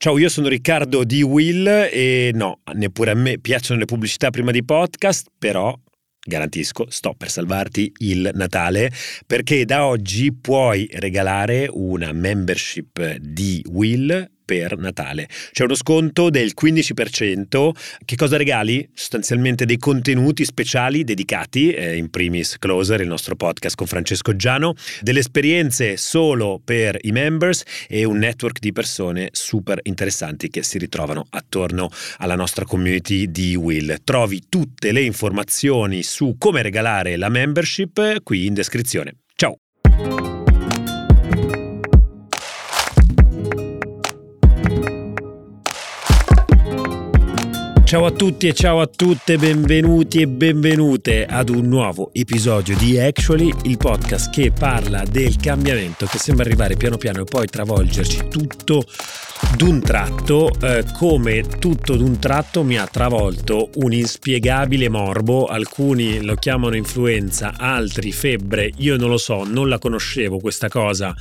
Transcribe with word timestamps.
Ciao, 0.00 0.16
io 0.16 0.28
sono 0.28 0.46
Riccardo 0.46 1.02
di 1.02 1.22
Will 1.22 1.66
e 1.66 2.30
no, 2.32 2.60
neppure 2.74 3.10
a 3.10 3.14
me 3.14 3.40
piacciono 3.40 3.80
le 3.80 3.84
pubblicità 3.84 4.30
prima 4.30 4.52
di 4.52 4.64
podcast, 4.64 5.26
però 5.36 5.76
garantisco, 6.24 6.86
sto 6.88 7.14
per 7.18 7.28
salvarti 7.28 7.92
il 7.96 8.30
Natale 8.34 8.92
perché 9.26 9.64
da 9.64 9.86
oggi 9.86 10.32
puoi 10.32 10.88
regalare 10.92 11.68
una 11.72 12.12
membership 12.12 13.16
di 13.16 13.60
Will 13.70 14.37
per 14.48 14.78
Natale. 14.78 15.28
C'è 15.52 15.64
uno 15.64 15.74
sconto 15.74 16.30
del 16.30 16.54
15%. 16.58 17.70
Che 18.02 18.16
cosa 18.16 18.38
regali? 18.38 18.88
Sostanzialmente 18.94 19.66
dei 19.66 19.76
contenuti 19.76 20.46
speciali 20.46 21.04
dedicati, 21.04 21.70
eh, 21.70 21.98
in 21.98 22.08
primis 22.08 22.56
Closer, 22.58 23.02
il 23.02 23.08
nostro 23.08 23.36
podcast 23.36 23.76
con 23.76 23.86
Francesco 23.86 24.34
Giano, 24.34 24.72
delle 25.02 25.18
esperienze 25.18 25.98
solo 25.98 26.62
per 26.64 26.96
i 27.02 27.12
members 27.12 27.62
e 27.88 28.04
un 28.04 28.16
network 28.16 28.58
di 28.58 28.72
persone 28.72 29.28
super 29.32 29.80
interessanti 29.82 30.48
che 30.48 30.62
si 30.62 30.78
ritrovano 30.78 31.26
attorno 31.28 31.90
alla 32.16 32.34
nostra 32.34 32.64
community 32.64 33.30
di 33.30 33.54
Will. 33.54 33.98
Trovi 34.02 34.44
tutte 34.48 34.92
le 34.92 35.02
informazioni 35.02 36.02
su 36.02 36.36
come 36.38 36.62
regalare 36.62 37.16
la 37.16 37.28
membership 37.28 38.22
qui 38.22 38.46
in 38.46 38.54
descrizione. 38.54 39.14
Ciao! 47.88 48.04
A 48.04 48.10
tutti 48.10 48.46
e 48.46 48.52
ciao 48.52 48.82
a 48.82 48.86
tutte, 48.86 49.38
benvenuti 49.38 50.20
e 50.20 50.28
benvenute 50.28 51.24
ad 51.24 51.48
un 51.48 51.68
nuovo 51.68 52.10
episodio 52.12 52.76
di 52.76 52.98
Actually, 52.98 53.50
il 53.62 53.78
podcast 53.78 54.30
che 54.30 54.52
parla 54.52 55.04
del 55.10 55.36
cambiamento 55.36 56.04
che 56.04 56.18
sembra 56.18 56.44
arrivare 56.44 56.76
piano 56.76 56.98
piano 56.98 57.22
e 57.22 57.24
poi 57.24 57.46
travolgerci 57.46 58.28
tutto 58.28 58.84
d'un 59.56 59.80
tratto, 59.80 60.50
eh, 60.60 60.84
come 60.94 61.42
tutto 61.42 61.96
d'un 61.96 62.18
tratto 62.18 62.62
mi 62.62 62.78
ha 62.78 62.86
travolto 62.86 63.70
un 63.76 63.92
inspiegabile 63.92 64.88
morbo, 64.88 65.46
alcuni 65.46 66.22
lo 66.22 66.34
chiamano 66.36 66.76
influenza, 66.76 67.54
altri 67.56 68.12
febbre, 68.12 68.70
io 68.76 68.96
non 68.96 69.08
lo 69.10 69.16
so, 69.16 69.44
non 69.44 69.68
la 69.68 69.78
conoscevo 69.78 70.38
questa 70.38 70.68
cosa 70.68 71.14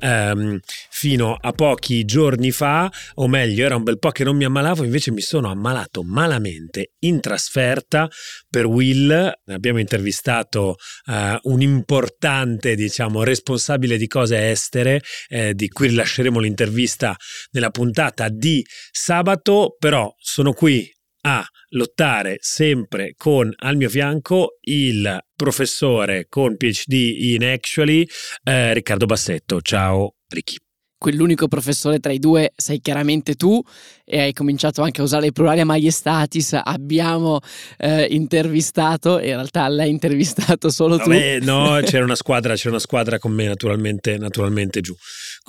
ehm, 0.00 0.58
fino 0.90 1.36
a 1.40 1.52
pochi 1.52 2.04
giorni 2.04 2.50
fa, 2.50 2.90
o 3.14 3.28
meglio 3.28 3.64
era 3.64 3.76
un 3.76 3.82
bel 3.82 3.98
po' 3.98 4.10
che 4.10 4.24
non 4.24 4.36
mi 4.36 4.44
ammalavo, 4.44 4.84
invece 4.84 5.10
mi 5.12 5.20
sono 5.20 5.50
ammalato 5.50 6.02
malamente 6.02 6.92
in 7.00 7.20
trasferta 7.20 8.08
per 8.48 8.66
Will, 8.66 9.32
abbiamo 9.46 9.78
intervistato 9.78 10.76
eh, 11.06 11.38
un 11.42 11.60
importante 11.60 12.74
diciamo 12.74 13.22
responsabile 13.22 13.96
di 13.96 14.06
cose 14.06 14.50
estere, 14.50 15.02
eh, 15.28 15.54
di 15.54 15.68
cui 15.68 15.88
rilasceremo 15.88 16.40
l'intervista 16.40 17.16
nella 17.52 17.63
nella 17.64 17.70
puntata 17.70 18.28
di 18.28 18.64
sabato, 18.90 19.76
però 19.78 20.12
sono 20.18 20.52
qui 20.52 20.90
a 21.26 21.44
lottare 21.70 22.36
sempre 22.40 23.14
con 23.16 23.50
al 23.56 23.76
mio 23.76 23.88
fianco 23.88 24.58
il 24.62 25.18
professore 25.34 26.26
con 26.28 26.56
PhD 26.56 26.92
in 26.92 27.44
Actually, 27.44 28.06
eh, 28.42 28.74
Riccardo 28.74 29.06
Bassetto. 29.06 29.60
Ciao 29.62 30.16
Ricky 30.28 30.56
quell'unico 30.98 31.48
professore 31.48 31.98
tra 31.98 32.12
i 32.12 32.18
due 32.18 32.52
sei 32.56 32.80
chiaramente 32.80 33.34
tu 33.34 33.62
e 34.04 34.20
hai 34.20 34.32
cominciato 34.32 34.82
anche 34.82 35.00
a 35.00 35.04
usare 35.04 35.26
il 35.26 35.32
plurale 35.32 35.64
maiestatis, 35.64 36.58
abbiamo 36.62 37.40
eh, 37.78 38.06
intervistato, 38.10 39.18
in 39.18 39.26
realtà 39.26 39.68
l'hai 39.68 39.90
intervistato 39.90 40.70
solo 40.70 40.98
tu. 40.98 41.10
No, 41.42 41.80
c'era 41.84 42.04
una 42.04 42.14
squadra, 42.14 42.54
c'era 42.54 42.70
una 42.70 42.78
squadra 42.78 43.18
con 43.18 43.32
me 43.32 43.46
naturalmente, 43.46 44.18
naturalmente 44.18 44.80
giù. 44.80 44.94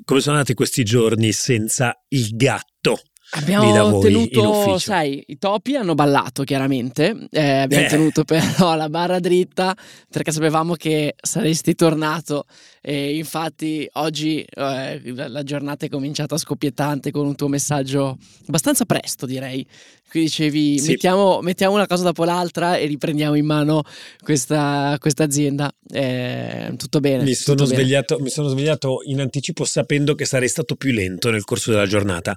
Come 0.04 0.20
sono 0.20 0.36
andati 0.36 0.54
questi 0.54 0.84
giorni 0.84 1.32
senza 1.32 1.94
il 2.10 2.30
gatto? 2.36 3.00
Abbiamo 3.31 4.00
tenuto, 4.00 4.78
sai, 4.78 5.23
i 5.28 5.38
topi 5.38 5.76
hanno 5.76 5.95
ballato 5.95 6.44
chiaramente, 6.44 7.28
eh, 7.32 7.59
abbiamo 7.59 7.86
eh. 7.86 7.90
tenuto 7.90 8.23
però 8.23 8.76
la 8.76 8.88
barra 8.88 9.20
dritta 9.20 9.76
perché 10.09 10.32
sapevamo 10.32 10.76
che 10.76 11.16
saresti 11.20 11.76
tornato 11.76 12.45
e 12.82 13.17
infatti 13.17 13.89
oggi 13.94 14.42
eh, 14.42 15.02
la 15.14 15.44
giornata 15.44 15.88
è 15.88 15.89
cominciata 15.89 16.38
scoppiettante 16.38 17.11
con 17.11 17.26
un 17.26 17.36
tuo 17.36 17.48
messaggio 17.48 18.17
abbastanza 18.45 18.86
presto 18.86 19.26
direi, 19.26 19.66
qui 20.10 20.22
dicevi 20.22 20.80
sì. 20.80 20.92
mettiamo, 20.92 21.42
mettiamo, 21.42 21.73
una 21.73 21.88
cosa 21.88 22.04
dopo 22.04 22.23
l'altra 22.23 22.78
e 22.78 22.86
riprendiamo 22.86 23.36
in 23.36 23.45
mano 23.45 23.83
questa, 24.23 24.95
questa 24.99 25.23
azienda, 25.23 25.73
eh, 25.92 26.73
tutto 26.78 26.99
bene. 26.99 27.23
Mi 27.23 27.33
sono, 27.33 27.64
tutto 27.64 27.76
bene. 27.76 28.04
mi 28.20 28.30
sono 28.30 28.48
svegliato 28.48 28.99
in 29.05 29.20
anticipo 29.20 29.66
sapendo 29.66 30.16
che 30.16 30.26
sarei 30.26 30.48
stato 30.48 30.76
più 30.76 30.92
lento 30.92 31.30
nel 31.32 31.44
corso 31.44 31.72
della 31.72 31.88
giornata. 31.88 32.36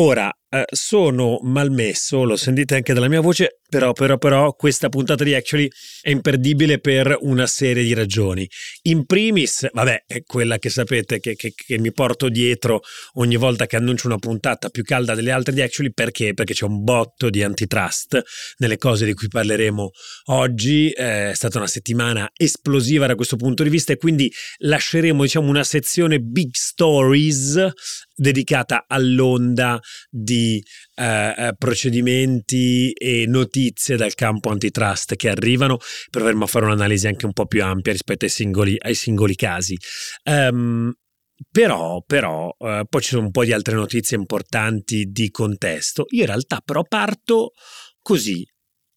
Ora, 0.00 0.30
eh, 0.50 0.64
sono 0.70 1.40
malmesso, 1.42 2.24
lo 2.24 2.36
sentite 2.36 2.74
anche 2.74 2.94
dalla 2.94 3.08
mia 3.08 3.20
voce, 3.20 3.60
però, 3.68 3.92
però, 3.92 4.16
però 4.16 4.54
questa 4.54 4.88
puntata 4.88 5.22
di 5.22 5.34
Actually 5.34 5.68
è 6.00 6.08
imperdibile 6.08 6.78
per 6.78 7.16
una 7.20 7.46
serie 7.46 7.82
di 7.82 7.92
ragioni. 7.92 8.48
In 8.84 9.04
primis, 9.04 9.68
vabbè, 9.70 10.04
è 10.06 10.22
quella 10.22 10.58
che 10.58 10.70
sapete 10.70 11.20
che, 11.20 11.34
che, 11.34 11.52
che, 11.54 11.78
mi 11.78 11.92
porto 11.92 12.30
dietro 12.30 12.80
ogni 13.14 13.36
volta 13.36 13.66
che 13.66 13.76
annuncio 13.76 14.06
una 14.06 14.16
puntata 14.16 14.70
più 14.70 14.84
calda 14.84 15.14
delle 15.14 15.32
altre 15.32 15.52
di 15.52 15.60
Actually, 15.60 15.92
perché? 15.92 16.32
Perché 16.32 16.54
c'è 16.54 16.64
un 16.64 16.82
botto 16.82 17.28
di 17.28 17.42
antitrust 17.42 18.22
nelle 18.56 18.78
cose 18.78 19.04
di 19.04 19.12
cui 19.12 19.28
parleremo 19.28 19.90
oggi. 20.26 20.90
Eh, 20.90 21.30
è 21.30 21.34
stata 21.34 21.58
una 21.58 21.66
settimana 21.66 22.30
esplosiva 22.34 23.06
da 23.06 23.16
questo 23.16 23.36
punto 23.36 23.62
di 23.62 23.68
vista 23.68 23.92
e 23.92 23.98
quindi 23.98 24.32
lasceremo, 24.58 25.22
diciamo, 25.22 25.46
una 25.46 25.64
sezione 25.64 26.20
Big 26.20 26.50
Stories 26.52 27.66
dedicata 28.14 28.86
all'onda 28.88 29.78
di 30.10 30.37
eh, 30.94 31.34
eh, 31.36 31.54
procedimenti 31.56 32.92
e 32.92 33.26
notizie 33.26 33.96
dal 33.96 34.14
campo 34.14 34.50
antitrust 34.50 35.16
che 35.16 35.28
arrivano, 35.28 35.78
proveremo 36.10 36.44
a 36.44 36.46
fare 36.46 36.64
un'analisi 36.64 37.06
anche 37.06 37.26
un 37.26 37.32
po' 37.32 37.46
più 37.46 37.62
ampia 37.62 37.92
rispetto 37.92 38.24
ai 38.24 38.30
singoli, 38.30 38.76
ai 38.78 38.94
singoli 38.94 39.34
casi. 39.34 39.76
Um, 40.24 40.92
però, 41.50 42.02
però 42.04 42.52
eh, 42.58 42.84
poi 42.88 43.00
ci 43.00 43.10
sono 43.10 43.26
un 43.26 43.30
po' 43.30 43.44
di 43.44 43.52
altre 43.52 43.74
notizie 43.74 44.16
importanti 44.16 45.04
di 45.10 45.30
contesto. 45.30 46.04
Io 46.08 46.22
in 46.22 46.26
realtà 46.26 46.60
però 46.64 46.82
parto 46.82 47.52
così, 48.00 48.44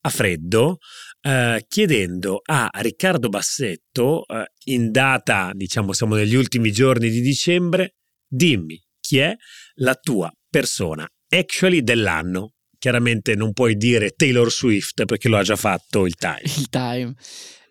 a 0.03 0.09
freddo, 0.09 0.77
eh, 1.21 1.63
chiedendo 1.67 2.41
a 2.43 2.69
Riccardo 2.73 3.29
Bassetto, 3.29 4.25
eh, 4.25 4.45
in 4.65 4.91
data, 4.91 5.51
diciamo 5.53 5.93
siamo 5.93 6.15
negli 6.15 6.35
ultimi 6.35 6.71
giorni 6.71 7.09
di 7.09 7.21
dicembre, 7.21 7.97
dimmi 8.27 8.81
chi 8.99 9.19
è 9.19 9.35
la 9.75 9.95
tua 9.95 10.31
persona 10.49 11.07
actually 11.31 11.81
dell'anno. 11.81 12.53
Chiaramente 12.77 13.35
non 13.35 13.53
puoi 13.53 13.75
dire 13.77 14.11
Taylor 14.11 14.51
Swift 14.51 15.05
perché 15.05 15.29
lo 15.29 15.37
ha 15.37 15.43
già 15.43 15.55
fatto 15.55 16.05
il 16.05 16.15
Time. 16.15 16.41
Il 16.43 16.69
Time. 16.69 17.13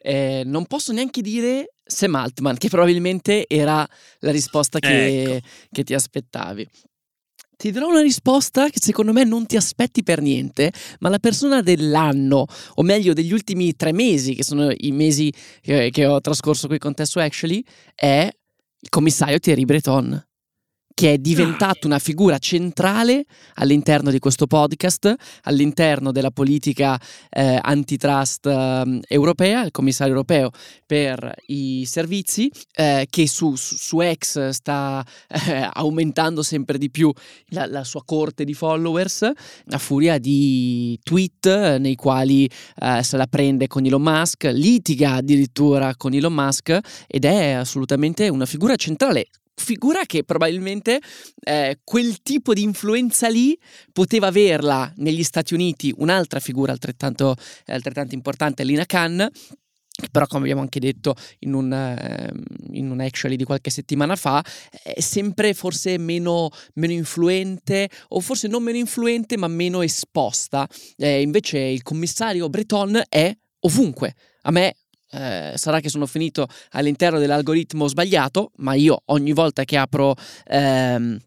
Eh, 0.03 0.43
non 0.47 0.67
posso 0.67 0.93
neanche 0.93 1.21
dire 1.21 1.75
Sam 1.85 2.15
Altman, 2.15 2.57
che 2.57 2.69
probabilmente 2.69 3.47
era 3.49 3.87
la 4.21 4.31
risposta 4.31 4.79
che, 4.79 5.23
ecco. 5.23 5.47
che 5.71 5.85
ti 5.85 5.95
aspettavi 5.95 6.69
ti 7.61 7.71
darò 7.73 7.91
una 7.91 8.01
risposta 8.01 8.71
che 8.71 8.79
secondo 8.81 9.13
me 9.13 9.23
non 9.25 9.45
ti 9.45 9.57
aspetti 9.57 10.03
per 10.03 10.23
niente, 10.23 10.73
ma 11.01 11.11
la 11.11 11.19
persona 11.19 11.61
dell'anno, 11.61 12.47
o 12.77 12.83
meglio 12.83 13.13
degli 13.13 13.35
ultimi 13.35 13.77
tre 13.77 13.93
mesi, 13.93 14.35
che 14.35 14.45
sono 14.45 14.73
i 14.75 14.93
mesi 14.93 15.31
che, 15.61 15.91
che 15.91 16.07
ho 16.07 16.23
trascorso 16.23 16.69
qui 16.69 16.79
con 16.79 16.95
Tesso 16.95 17.21
Actually, 17.21 17.63
è 17.95 18.27
il 18.81 18.89
commissario 18.89 19.39
Thierry 19.39 19.67
Breton 19.67 20.29
che 20.95 21.15
è 21.15 21.19
diventato 21.19 21.87
una 21.87 21.99
figura 21.99 22.39
centrale 22.39 23.25
all'interno 23.55 24.11
di 24.11 24.19
questo 24.19 24.47
podcast, 24.47 25.15
all'interno 25.43 26.13
della 26.13 26.31
politica 26.31 27.01
eh, 27.31 27.59
antitrust 27.61 28.47
eh, 28.47 29.01
europea, 29.09 29.65
il 29.65 29.71
commissario 29.71 30.13
europeo 30.13 30.51
per 30.85 31.35
i 31.47 31.85
servizi, 31.87 32.51
eh, 32.75 33.07
che 33.09 33.27
su, 33.27 33.55
su, 33.57 33.77
su, 33.77 33.99
X 34.01 34.49
sta 34.51 35.05
eh, 35.29 35.69
aumentando 35.73 36.43
sempre 36.43 36.79
di 36.79 36.91
più 36.91 37.13
la, 37.49 37.67
la, 37.67 37.85
sua 37.85 38.03
corte 38.05 38.45
di 38.45 38.55
followers, 38.55 39.23
a 39.23 39.79
furia 39.79 40.19
di 40.19 40.99
tweet 41.03 41.77
nei 41.79 41.95
quali 41.95 42.49
eh, 42.81 43.03
se 43.03 43.17
la 43.17 43.27
prende 43.27 43.69
con 43.69 43.85
Elon 43.85 44.03
Musk, 44.03 44.51
litiga 44.53 45.15
addirittura 45.15 45.95
con 45.97 46.13
Elon 46.13 46.33
Musk 46.33 46.79
ed 47.07 47.25
è 47.25 47.53
assolutamente 47.53 48.29
una 48.29 48.47
figura 48.47 48.77
centrale 48.77 49.29
figura 49.61 50.05
che 50.07 50.25
probabilmente 50.25 51.01
eh, 51.43 51.79
quel 51.85 52.23
tipo 52.23 52.55
di 52.55 52.63
influenza 52.63 53.29
lì 53.29 53.57
poteva 53.93 54.29
averla 54.29 54.93
negli 54.97 55.23
Stati 55.23 55.55
Uniti 55.55 55.93
un'altra 55.99 56.41
figura 56.41 56.73
altrettanto, 56.73 57.37
altrettanto 57.67 58.15
importante, 58.15 58.65
Lina 58.65 58.87
Khan, 58.87 59.29
però 60.11 60.27
come 60.27 60.43
abbiamo 60.43 60.63
anche 60.63 60.81
detto 60.81 61.15
in 61.41 61.53
un, 61.53 61.73
eh, 61.73 62.33
in 62.73 62.91
un 62.91 63.01
actually 63.01 63.37
di 63.37 63.45
qualche 63.45 63.71
settimana 63.71 64.17
fa, 64.17 64.43
è 64.83 65.01
sempre 65.01 65.53
forse 65.53 65.99
meno, 65.99 66.49
meno, 66.75 66.93
influente 66.93 67.91
o 68.09 68.21
forse 68.21 68.49
non 68.49 68.63
meno 68.63 68.79
influente 68.79 69.37
ma 69.37 69.49
meno 69.49 69.83
esposta. 69.83 70.67
Eh, 70.97 71.21
invece 71.21 71.59
il 71.59 71.83
commissario 71.83 72.49
Breton 72.49 73.03
è 73.09 73.31
ovunque. 73.61 74.15
A 74.43 74.51
me 74.51 74.75
eh, 75.11 75.53
sarà 75.57 75.81
che 75.81 75.89
sono 75.89 76.07
finito 76.07 76.47
all'interno 76.71 77.19
dell'algoritmo 77.19 77.89
sbagliato, 77.89 78.53
ma 78.57 78.75
io 78.75 79.03
ogni 79.07 79.33
volta 79.33 79.65
che 79.65 79.77
apro 79.77 80.15
ehm, 80.47 81.19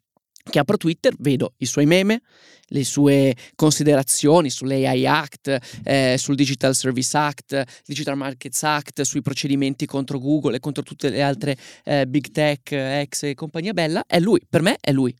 che 0.50 0.60
apro 0.60 0.78
Twitter, 0.78 1.14
vedo 1.20 1.54
i 1.58 1.66
suoi 1.66 1.86
meme, 1.86 2.22
le 2.68 2.84
sue 2.84 3.36
considerazioni 3.56 4.50
sull'AI 4.50 5.08
Act, 5.08 5.58
eh, 5.84 6.16
sul 6.18 6.36
Digital 6.36 6.76
Service 6.76 7.16
Act, 7.16 7.64
Digital 7.86 8.18
Markets 8.18 8.64
Act, 8.64 9.02
sui 9.04 9.22
procedimenti 9.22 9.86
contro 9.86 10.20
Google 10.20 10.58
e 10.58 10.60
contro 10.60 10.84
tutte 10.84 11.10
le 11.10 11.22
altre 11.22 11.58
eh, 11.84 12.06
big 12.08 12.32
tech, 12.32 12.72
ex 12.72 13.24
e 13.24 13.34
compagnia 13.36 13.74
bella, 13.74 14.04
è 14.06 14.20
lui, 14.20 14.42
per 14.48 14.62
me 14.62 14.78
è 14.80 14.92
lui. 14.92 15.16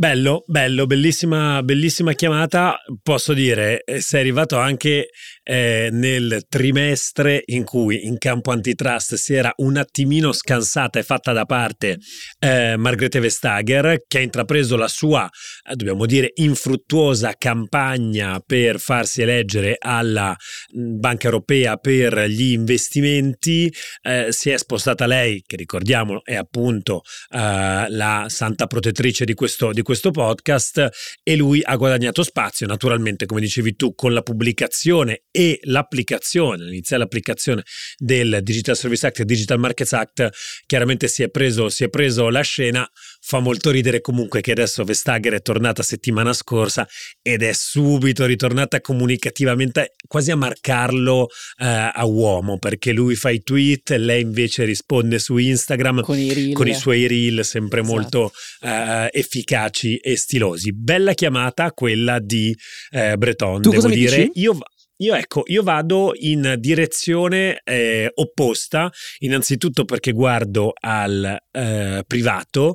Bello, 0.00 0.44
bello, 0.46 0.86
bellissima, 0.86 1.60
bellissima 1.64 2.12
chiamata. 2.12 2.78
Posso 3.02 3.32
dire, 3.32 3.82
eh, 3.82 4.00
sei 4.00 4.20
arrivato 4.20 4.56
anche 4.56 5.08
eh, 5.42 5.88
nel 5.90 6.44
trimestre 6.48 7.42
in 7.46 7.64
cui 7.64 8.06
in 8.06 8.16
campo 8.16 8.52
antitrust 8.52 9.16
si 9.16 9.34
era 9.34 9.52
un 9.56 9.76
attimino 9.76 10.30
scansata 10.30 11.00
e 11.00 11.02
fatta 11.02 11.32
da 11.32 11.46
parte 11.46 11.98
eh, 12.38 12.76
Margrethe 12.76 13.18
Vestager, 13.18 14.04
che 14.06 14.18
ha 14.18 14.20
intrapreso 14.20 14.76
la 14.76 14.86
sua, 14.86 15.28
eh, 15.68 15.74
dobbiamo 15.74 16.06
dire, 16.06 16.30
infruttuosa 16.34 17.34
campagna 17.36 18.38
per 18.38 18.78
farsi 18.78 19.22
eleggere 19.22 19.78
alla 19.80 20.30
mm, 20.30 21.00
Banca 21.00 21.26
Europea 21.26 21.76
per 21.76 22.26
gli 22.26 22.52
investimenti. 22.52 23.68
Eh, 24.02 24.28
si 24.30 24.50
è 24.50 24.56
spostata 24.58 25.06
lei, 25.06 25.42
che 25.44 25.56
ricordiamolo 25.56 26.20
è 26.22 26.36
appunto 26.36 27.00
eh, 27.30 27.86
la 27.88 28.26
santa 28.28 28.68
protettrice 28.68 29.24
di 29.24 29.34
questo, 29.34 29.72
di 29.72 29.86
questo 29.88 30.10
podcast 30.10 30.90
e 31.22 31.34
lui 31.34 31.62
ha 31.64 31.74
guadagnato 31.76 32.22
spazio 32.22 32.66
naturalmente 32.66 33.24
come 33.24 33.40
dicevi 33.40 33.74
tu 33.74 33.94
con 33.94 34.12
la 34.12 34.20
pubblicazione 34.20 35.22
e 35.30 35.60
l'applicazione, 35.62 36.62
l'iniziale 36.62 37.04
applicazione 37.04 37.62
del 37.96 38.40
Digital 38.42 38.76
Service 38.76 39.06
Act 39.06 39.20
e 39.20 39.24
Digital 39.24 39.58
Markets 39.58 39.94
Act 39.94 40.28
chiaramente 40.66 41.08
si 41.08 41.22
è 41.22 41.30
preso, 41.30 41.70
si 41.70 41.84
è 41.84 41.88
preso 41.88 42.28
la 42.28 42.42
scena 42.42 42.86
fa 43.28 43.40
molto 43.40 43.70
ridere 43.70 44.00
comunque 44.00 44.40
che 44.40 44.52
adesso 44.52 44.84
Vestager 44.84 45.34
è 45.34 45.42
tornata 45.42 45.82
settimana 45.82 46.32
scorsa 46.32 46.88
ed 47.20 47.42
è 47.42 47.52
subito 47.52 48.24
ritornata 48.24 48.80
comunicativamente 48.80 49.96
quasi 50.06 50.30
a 50.30 50.36
marcarlo 50.36 51.26
eh, 51.58 51.90
a 51.92 52.06
uomo 52.06 52.58
perché 52.58 52.92
lui 52.92 53.16
fa 53.16 53.28
i 53.28 53.42
tweet 53.42 53.90
e 53.90 53.98
lei 53.98 54.22
invece 54.22 54.64
risponde 54.64 55.18
su 55.18 55.36
Instagram 55.36 56.00
con 56.00 56.18
i, 56.18 56.32
reel. 56.32 56.54
con 56.54 56.68
i 56.68 56.74
suoi 56.74 57.06
reel 57.06 57.44
sempre 57.44 57.80
esatto. 57.80 57.94
molto 57.94 58.32
eh, 58.62 59.10
efficaci 59.12 59.98
e 59.98 60.16
stilosi. 60.16 60.72
Bella 60.72 61.12
chiamata 61.12 61.72
quella 61.72 62.20
di 62.20 62.56
eh, 62.92 63.14
Breton, 63.18 63.60
tu 63.60 63.68
devo 63.68 63.88
dire. 63.88 64.16
Dici? 64.16 64.40
Io 64.40 64.58
io 64.98 65.14
ecco, 65.14 65.42
io 65.46 65.62
vado 65.62 66.12
in 66.14 66.56
direzione 66.58 67.60
eh, 67.64 68.10
opposta, 68.14 68.90
innanzitutto 69.18 69.84
perché 69.84 70.12
guardo 70.12 70.72
al 70.80 71.38
eh, 71.50 72.02
privato 72.06 72.74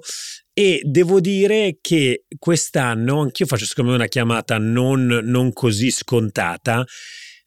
e 0.54 0.82
devo 0.84 1.20
dire 1.20 1.80
che 1.82 2.26
quest'anno, 2.38 3.22
anch'io 3.22 3.46
faccio 3.46 3.66
secondo 3.66 3.92
me 3.92 3.98
una 3.98 4.08
chiamata 4.08 4.58
non, 4.58 5.06
non 5.24 5.52
così 5.52 5.90
scontata, 5.90 6.86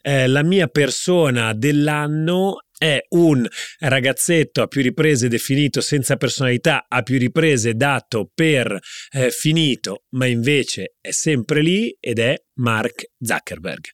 eh, 0.02 0.26
la 0.26 0.42
mia 0.42 0.66
persona 0.66 1.52
dell'anno 1.54 2.58
è 2.78 3.00
un 3.10 3.46
ragazzetto 3.78 4.60
a 4.60 4.66
più 4.66 4.82
riprese 4.82 5.28
definito 5.28 5.80
senza 5.80 6.16
personalità, 6.16 6.84
a 6.88 7.02
più 7.02 7.18
riprese 7.18 7.74
dato 7.74 8.30
per 8.34 8.78
eh, 9.12 9.30
finito, 9.30 10.04
ma 10.10 10.26
invece 10.26 10.96
è 11.00 11.10
sempre 11.10 11.62
lì 11.62 11.96
ed 11.98 12.18
è 12.18 12.36
Mark 12.56 13.06
Zuckerberg. 13.18 13.84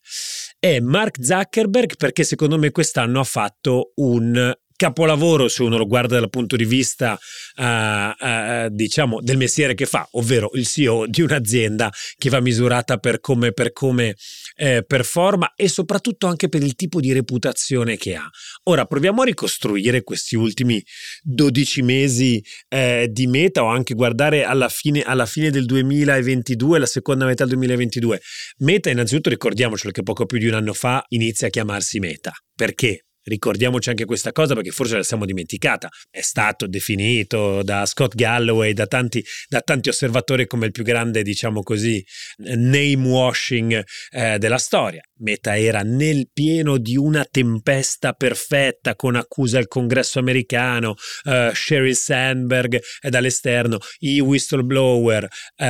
È 0.64 0.79
Mark 0.79 1.17
Zuckerberg 1.20 1.97
perché 1.97 2.23
secondo 2.23 2.56
me 2.56 2.70
quest'anno 2.70 3.19
ha 3.19 3.25
fatto 3.25 3.94
un 3.97 4.55
capolavoro 4.82 5.46
se 5.46 5.62
uno 5.62 5.76
lo 5.76 5.87
guarda 5.87 6.19
dal 6.19 6.29
punto 6.29 6.56
di 6.56 6.64
vista 6.64 7.17
uh, 7.56 7.62
uh, 7.62 8.69
diciamo 8.69 9.20
del 9.20 9.37
mestiere 9.37 9.75
che 9.75 9.87
fa, 9.87 10.08
ovvero 10.12 10.50
il 10.55 10.67
CEO 10.67 11.06
di 11.06 11.23
un'azienda 11.23 11.88
che 12.17 12.29
va 12.31 12.40
misurata 12.40 12.96
per 12.96 13.20
come, 13.20 13.52
per 13.52 13.70
come 13.73 14.17
eh, 14.56 14.82
performa 14.84 15.52
e 15.55 15.69
soprattutto 15.69 16.26
anche 16.26 16.49
per 16.49 16.64
il 16.64 16.75
tipo 16.75 16.99
di 16.99 17.12
reputazione 17.12 17.96
che 17.96 18.17
ha. 18.17 18.29
Ora 18.64 18.84
proviamo 18.84 19.23
a 19.23 19.25
ricostruire 19.25 20.02
questi 20.02 20.34
ultimi 20.34 20.82
12 21.23 21.82
mesi 21.82 22.44
eh, 22.69 23.06
di 23.08 23.28
meta 23.28 23.62
o 23.62 23.69
anche 23.69 23.94
guardare 23.94 24.43
alla 24.43 24.69
fine, 24.69 25.02
alla 25.02 25.26
fine 25.26 25.50
del 25.50 25.64
2022, 25.67 26.81
la 26.81 26.87
seconda 26.87 27.25
metà 27.25 27.44
del 27.44 27.55
2022. 27.58 28.20
Meta 28.58 28.90
innanzitutto 28.90 29.31
ricordiamocelo 29.31 29.93
che 29.93 30.02
poco 30.02 30.26
più 30.26 30.38
di 30.38 30.49
un 30.49 30.55
anno 30.55 30.73
fa 30.73 31.05
inizia 31.11 31.46
a 31.46 31.50
chiamarsi 31.50 32.00
Meta. 32.00 32.32
Perché? 32.52 33.05
Ricordiamoci 33.24 33.88
anche 33.88 34.04
questa 34.04 34.32
cosa 34.32 34.54
perché 34.54 34.70
forse 34.70 34.96
la 34.96 35.02
siamo 35.02 35.24
dimenticata. 35.24 35.88
È 36.10 36.20
stato 36.20 36.66
definito 36.66 37.62
da 37.62 37.86
Scott 37.86 38.14
Galloway, 38.14 38.72
da 38.72 38.86
tanti, 38.86 39.24
da 39.48 39.60
tanti 39.60 39.88
osservatori 39.88 40.46
come 40.46 40.66
il 40.66 40.72
più 40.72 40.82
grande, 40.82 41.22
diciamo 41.22 41.62
così, 41.62 42.04
name 42.38 43.06
washing 43.06 43.84
eh, 44.10 44.38
della 44.38 44.58
storia. 44.58 45.02
Meta 45.22 45.56
era 45.56 45.82
nel 45.82 46.28
pieno 46.32 46.78
di 46.78 46.96
una 46.96 47.24
tempesta 47.24 48.12
perfetta 48.12 48.96
con 48.96 49.14
accuse 49.14 49.56
al 49.56 49.68
congresso 49.68 50.18
americano, 50.18 50.90
uh, 51.25 51.52
Sheryl 51.52 51.94
Sandberg 51.94 52.80
eh, 53.00 53.08
dall'esterno, 53.08 53.78
i 54.00 54.20
whistleblower, 54.20 55.22
uh, 55.22 55.66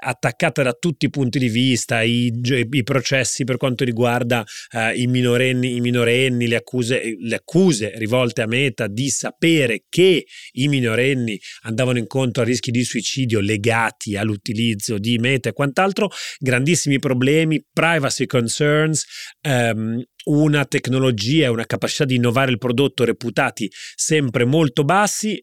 attaccata 0.00 0.64
da 0.64 0.72
tutti 0.72 1.06
i 1.06 1.10
punti 1.10 1.38
di 1.38 1.48
vista, 1.48 2.02
i, 2.02 2.32
i 2.70 2.82
processi 2.82 3.44
per 3.44 3.58
quanto 3.58 3.84
riguarda 3.84 4.44
uh, 4.72 4.90
i, 4.92 5.06
minorenni, 5.06 5.76
i 5.76 5.80
minorenni, 5.80 6.48
le 6.48 6.56
accuse 6.56 6.95
le 7.18 7.34
accuse 7.34 7.92
rivolte 7.96 8.42
a 8.42 8.46
Meta 8.46 8.86
di 8.86 9.08
sapere 9.08 9.84
che 9.88 10.26
i 10.52 10.68
minorenni 10.68 11.38
andavano 11.62 11.98
incontro 11.98 12.42
a 12.42 12.46
rischi 12.46 12.70
di 12.70 12.84
suicidio 12.84 13.40
legati 13.40 14.16
all'utilizzo 14.16 14.98
di 14.98 15.18
Meta 15.18 15.48
e 15.48 15.52
quant'altro, 15.52 16.10
grandissimi 16.38 16.98
problemi, 16.98 17.64
privacy 17.72 18.26
concerns, 18.26 19.04
um, 19.48 20.02
una 20.26 20.64
tecnologia 20.64 21.46
e 21.46 21.48
una 21.48 21.66
capacità 21.66 22.04
di 22.04 22.16
innovare 22.16 22.50
il 22.50 22.58
prodotto 22.58 23.04
reputati 23.04 23.70
sempre 23.94 24.44
molto 24.44 24.84
bassi, 24.84 25.42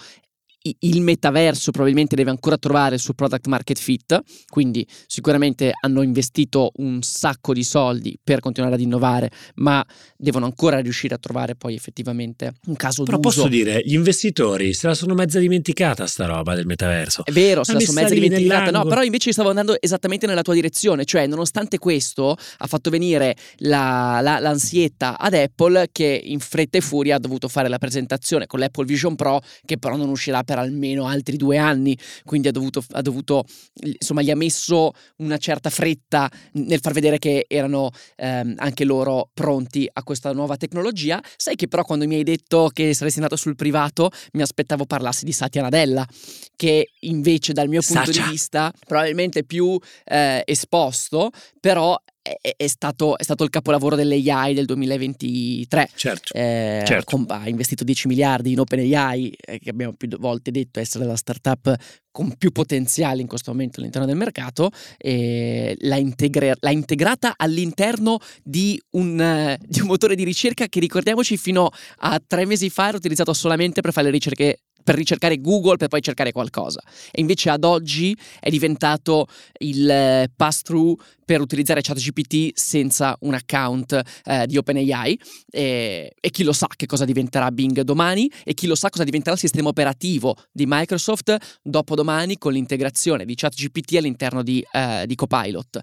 il 0.80 1.02
metaverso 1.02 1.72
probabilmente 1.72 2.16
deve 2.16 2.30
ancora 2.30 2.58
trovare 2.58 2.96
il 2.96 3.02
suo 3.02 3.14
product 3.14 3.48
market 3.48 3.80
fit, 3.80 4.20
quindi 4.50 4.86
sicuramente 5.08 5.72
hanno 5.82 6.02
investito 6.02 6.72
un 6.78 7.02
sacco 7.02 7.54
di 7.54 7.64
soldi 7.64 8.20
per 8.22 8.40
continuare 8.40 8.76
ad 8.76 8.82
innovare, 8.82 9.30
ma 9.56 9.86
devono 10.18 10.46
ancora 10.46 10.80
riuscire 10.80 11.16
a 11.16 11.18
trovare 11.18 11.56
poi 11.56 11.76
effettivamente 11.76 12.54
un 12.68 12.76
caso 12.76 13.04
Però 13.04 13.18
d'uso. 13.18 13.42
posso 13.42 13.50
dire, 13.50 13.82
gli 13.86 13.94
investitori 13.94 14.74
se 14.74 14.88
la 14.88 14.94
sono 14.94 15.14
mezza 15.14 15.40
dimenticata 15.40 16.06
sta 16.08 16.26
roba 16.26 16.56
del 16.56 16.66
metaverso. 16.66 17.24
È 17.24 17.32
vero, 17.32 17.64
se 17.64 17.74
la, 17.74 17.80
la 17.80 17.86
sono 17.86 18.02
mezza 18.02 18.14
dimenticata, 18.14 18.72
no, 18.72 18.86
però 18.86 19.04
invece 19.04 19.32
stavo 19.32 19.50
andando 19.50 19.80
esattamente 19.80 20.28
nella 20.28 20.42
tua 20.42 20.54
direzione, 20.54 21.06
cioè 21.06 21.26
nonostante 21.28 21.78
questo 21.78 22.36
ha 22.58 22.68
fatto 22.68 22.90
venire 22.90 23.36
la, 23.58 24.20
la, 24.22 24.40
l'ansietta 24.40 25.18
ad 25.18 25.34
Apple 25.34 25.88
che 25.92 26.22
in 26.24 26.40
fretta 26.40 26.78
e 26.78 26.82
furia 26.82 27.16
ha 27.16 27.20
dovuto 27.20 27.48
fare 27.48 27.70
la 27.70 27.78
presentazione 27.78 28.46
con 28.46 28.60
l'Apple 28.60 28.86
Vision 28.86 29.16
Pro 29.16 29.42
che 29.66 29.78
però 29.78 29.96
non 29.96 30.10
uscirà 30.10 30.44
per 30.50 30.58
almeno 30.58 31.06
altri 31.06 31.38
due 31.38 31.58
anni, 31.58 31.96
quindi 32.26 32.48
ha 32.48 32.52
dovuto, 32.52 32.84
ha 32.94 33.02
dovuto 33.04 33.46
insomma, 33.84 34.24
gli 34.24 34.32
ha 34.32 34.36
messo 34.36 34.94
una 35.18 35.38
certa 35.38 35.70
fretta 35.70 36.28
nel 36.54 36.80
far 36.80 36.94
vedere 36.94 37.20
che 37.20 37.46
erano 37.48 37.92
ehm, 38.16 38.56
anche 38.58 38.84
loro 38.84 39.30
pronti 39.32 39.88
a 39.92 40.02
questa 40.02 40.34
nuova 40.34 40.58
tecnologia. 40.58 41.22
Sai 41.38 41.56
che 41.56 41.68
però 41.68 41.84
quando 41.84 42.08
mi 42.08 42.16
hai 42.16 42.24
detto 42.24 42.72
che 42.74 42.96
saresti 42.96 43.20
andato 43.20 43.36
sul 43.36 43.56
privato, 43.56 44.10
mi 44.34 44.42
aspettavo 44.42 44.86
parlassi 44.86 45.24
di 45.24 45.34
Satya 45.34 45.62
Nadella, 45.62 46.08
che 46.56 46.94
invece 47.02 47.54
dal 47.54 47.68
mio 47.68 47.82
punto 47.86 48.06
Satya. 48.06 48.24
di 48.24 48.32
vista 48.32 48.74
probabilmente 48.88 49.44
più 49.44 49.80
eh, 50.06 50.42
esposto, 50.46 51.30
però 51.60 51.96
è, 52.42 52.54
è, 52.56 52.68
stato, 52.68 53.18
è, 53.18 53.24
stato, 53.24 53.44
il 53.44 53.50
capolavoro 53.50 53.96
dell'AI 53.96 54.54
del 54.54 54.66
2023. 54.66 55.90
Certo, 55.96 56.34
eh, 56.34 56.84
certo. 56.86 57.06
Com- 57.06 57.26
ha 57.30 57.48
investito 57.48 57.84
10 57.84 58.08
miliardi 58.08 58.52
in 58.52 58.60
OpenAI, 58.60 59.34
eh, 59.40 59.60
che 59.60 59.70
abbiamo 59.70 59.94
più 59.94 60.10
volte 60.18 60.52
detto 60.52 60.80
essere 60.80 61.06
la 61.06 61.16
startup 61.16 61.76
con 62.12 62.36
più 62.38 62.52
potenziale 62.52 63.22
in 63.22 63.28
questo 63.28 63.52
momento 63.52 63.80
all'interno 63.80 64.08
del 64.08 64.18
mercato, 64.18 64.72
e 64.98 65.76
l'ha, 65.80 65.98
integra- 65.98 66.56
l'ha 66.60 66.72
integrata 66.72 67.34
all'interno 67.38 68.20
di 68.44 68.82
un, 68.92 69.58
di 69.60 69.80
un 69.80 69.88
motore 69.88 70.16
di 70.16 70.24
ricerca 70.24 70.68
che 70.68 70.80
ricordiamoci 70.80 71.38
fino 71.38 71.70
a 71.98 72.20
tre 72.26 72.46
mesi 72.46 72.70
fa 72.70 72.90
era 72.90 72.98
utilizzato 72.98 73.34
solamente 73.34 73.82
per 73.82 73.92
fare 73.92 74.08
le 74.08 74.12
ricerche 74.12 74.60
per 74.84 74.96
ricercare 74.96 75.40
Google 75.40 75.78
per 75.78 75.88
poi 75.88 76.02
cercare 76.02 76.32
qualcosa. 76.32 76.82
E 77.12 77.22
invece 77.22 77.50
ad 77.50 77.64
oggi 77.64 78.18
è 78.40 78.50
diventato 78.50 79.28
il 79.60 79.90
eh, 79.90 80.30
pass-through 80.36 81.00
per 81.30 81.42
utilizzare 81.42 81.82
ChatGPT 81.82 82.58
senza 82.58 83.16
un 83.20 83.36
account 83.36 84.02
eh, 84.26 84.48
di 84.48 84.58
OpenAI 84.58 85.20
e, 85.52 86.12
e, 86.20 86.30
chi 86.32 86.42
lo 86.42 86.54
sa 86.54 86.68
che 86.76 86.88
cosa 86.88 87.06
diventerà 87.06 87.52
Bing 87.52 87.82
domani 87.82 88.32
e 88.44 88.56
chi 88.56 88.66
lo 88.66 88.74
sa 88.74 88.90
cosa 88.90 89.04
diventerà 89.04 89.36
il 89.36 89.40
sistema 89.40 89.70
operativo 89.70 90.36
di 90.52 90.66
Microsoft 90.68 91.38
dopodomani 91.62 92.40
con 92.40 92.54
l'integrazione 92.54 93.26
di 93.26 93.36
ChatGPT 93.36 93.98
all'interno 93.98 94.42
di, 94.42 94.66
eh, 94.72 95.04
di 95.06 95.14
Copilot. 95.14 95.80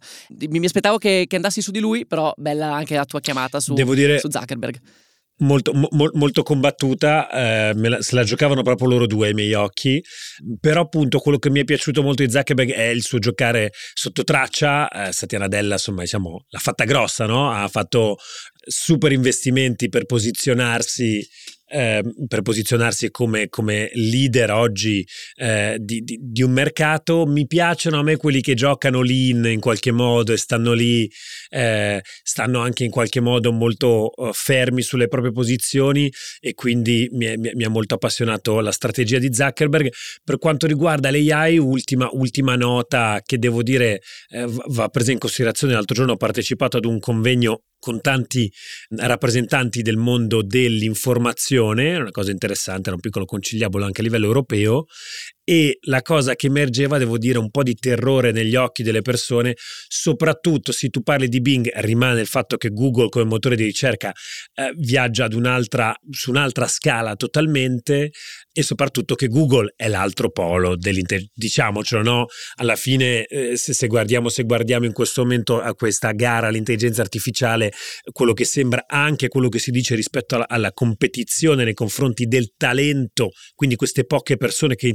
Mi, 0.49 0.59
mi 0.59 0.67
aspettavo 0.67 0.99
che, 0.99 1.26
che, 1.29 1.37
andassi 1.37 1.62
su 1.62 1.71
di 1.71 1.79
lui, 1.79 2.07
però 2.07 2.33
bella 2.37 2.75
anche 2.75 2.97
la 2.97 3.05
tua 3.05 3.21
chiamata 3.21 3.61
su, 3.61 3.75
dire... 3.75 4.19
su 4.19 4.29
Zuckerberg 4.29 4.81
molto, 5.38 5.73
mo, 5.73 5.88
molto 6.12 6.43
combattuta, 6.43 7.31
eh, 7.31 7.75
la, 7.75 8.00
se 8.00 8.14
la 8.14 8.25
giocavano 8.25 8.62
proprio 8.62 8.88
loro 8.88 9.07
due 9.07 9.28
ai 9.28 9.35
miei 9.35 9.52
occhi, 9.55 10.02
però 10.61 10.83
appunto 10.83 11.19
quello 11.19 11.38
che 11.38 11.50
mi 11.50 11.61
è 11.61 11.64
piaciuto 11.64 12.02
molto 12.02 12.25
di 12.25 12.31
Zuckerberg 12.31 12.73
è 12.73 12.88
il 12.88 13.02
suo 13.02 13.19
giocare 13.19 13.73
sotto 13.95 14.25
traccia, 14.25 14.88
eh, 14.88 15.12
Satya 15.12 15.38
Nadella 15.38 15.75
insomma 15.75 16.02
diciamo 16.02 16.47
l'ha 16.49 16.59
fatta 16.59 16.85
grossa, 16.85 17.26
no? 17.26 17.50
ha 17.50 17.69
fatto 17.69 18.16
super 18.66 19.12
investimenti 19.12 19.88
per 19.88 20.07
posizionarsi 20.07 21.26
eh, 21.68 22.02
per 22.26 22.42
posizionarsi 22.42 23.11
come, 23.11 23.49
come 23.49 23.90
leader 23.94 24.50
oggi 24.52 25.06
eh, 25.37 25.76
di, 25.80 26.00
di, 26.02 26.18
di, 26.20 26.42
un 26.42 26.52
mercato. 26.52 27.26
Mi 27.26 27.46
piacciono 27.46 27.99
a 27.99 28.02
me 28.02 28.16
quelli 28.16 28.40
che 28.40 28.54
giocano 28.54 29.02
lean 29.02 29.46
in 29.46 29.61
qualche 29.61 29.90
modo 29.90 30.32
e 30.32 30.37
stanno 30.37 30.73
lì, 30.73 31.11
eh, 31.50 32.02
stanno 32.23 32.61
anche 32.61 32.85
in 32.85 32.90
qualche 32.90 33.20
modo 33.20 33.52
molto 33.52 34.12
uh, 34.14 34.32
fermi 34.32 34.82
sulle 34.82 35.08
proprie 35.08 35.32
posizioni 35.32 36.12
e 36.40 36.54
quindi 36.54 37.08
mi, 37.12 37.26
è, 37.26 37.37
mi, 37.37 37.64
ha 37.64 37.70
molto 37.70 37.94
appassionato 37.94 38.61
la 38.61 38.73
strategia 38.73 39.18
di 39.18 39.32
Zuckerberg. 39.32 39.92
Per 40.23 40.38
quanto 40.38 40.66
riguarda 40.66 41.11
l'AI, 41.11 41.58
ultima, 41.58 42.08
ultima 42.12 42.54
nota 42.54 43.20
che 43.25 43.38
devo 43.38 43.62
dire 43.62 44.00
eh, 44.28 44.46
va 44.46 44.88
presa 44.88 45.12
in 45.12 45.18
considerazione. 45.18 45.75
L'altro 45.75 45.94
giorno 45.94 46.12
ho 46.12 46.16
partecipato 46.16 46.76
ad 46.76 46.85
un 46.85 46.99
convegno 47.00 47.62
con 47.87 48.00
tanti 48.00 48.52
rappresentanti 48.97 49.81
del 49.81 49.97
mondo 49.97 50.43
dell'informazione, 50.43 51.97
una 51.97 52.11
cosa 52.11 52.33
interessante, 52.33 52.88
era 52.88 52.97
un 52.97 53.00
piccolo 53.00 53.25
conciliabolo 53.25 53.85
anche 53.85 54.00
a 54.00 54.02
livello 54.02 54.26
europeo, 54.26 54.87
e 55.49 55.79
la 55.83 56.03
cosa 56.03 56.35
che 56.35 56.49
emergeva, 56.49 56.99
devo 56.99 57.19
dire, 57.19 57.38
un 57.38 57.50
po' 57.50 57.62
di 57.62 57.76
terrore 57.76 58.33
negli 58.33 58.57
occhi 58.57 58.83
delle 58.83 59.00
persone, 59.00 59.55
soprattutto 59.87 60.73
se 60.73 60.88
tu 60.88 61.03
parli 61.03 61.29
di 61.29 61.41
Bing, 61.41 61.71
rimane 61.76 62.21
il 62.21 62.26
fatto 62.26 62.57
che 62.57 62.71
Google 62.71 63.09
come 63.11 63.26
motore 63.26 63.55
di 63.55 63.62
ricerca 63.62 64.12
eh, 64.55 64.73
viaggia 64.76 65.29
un'altra, 65.33 65.95
su 66.11 66.31
un'altra 66.31 66.67
scala 66.67 67.15
totalmente 67.15 68.11
e 68.53 68.62
soprattutto 68.62 69.15
che 69.15 69.29
Google 69.29 69.73
è 69.76 69.87
l'altro 69.87 70.31
polo 70.31 70.76
dell'intelligenza, 70.76 71.33
diciamocelo, 71.37 72.03
no? 72.03 72.26
Alla 72.57 72.75
fine, 72.75 73.26
eh, 73.26 73.57
se, 73.57 73.73
se, 73.73 73.87
guardiamo, 73.87 74.29
se 74.29 74.43
guardiamo 74.43 74.85
in 74.85 74.93
questo 74.93 75.23
momento 75.23 75.61
a 75.61 75.75
questa 75.75 76.11
gara 76.11 76.49
all'intelligenza 76.49 77.03
artificiale, 77.03 77.73
quello 78.11 78.33
che 78.33 78.45
sembra 78.45 78.85
anche 78.88 79.29
quello 79.29 79.49
che 79.49 79.61
si 79.61 79.71
dice 79.71 79.95
rispetto 79.95 80.35
alla, 80.35 80.49
alla 80.49 80.73
competizione 80.73 81.62
nei 81.62 81.75
confronti 81.75 82.25
del 82.25 82.55
talento, 82.57 83.31
quindi 83.55 83.76
queste 83.76 84.07
poche 84.07 84.37
persone 84.37 84.75
che 84.75 84.88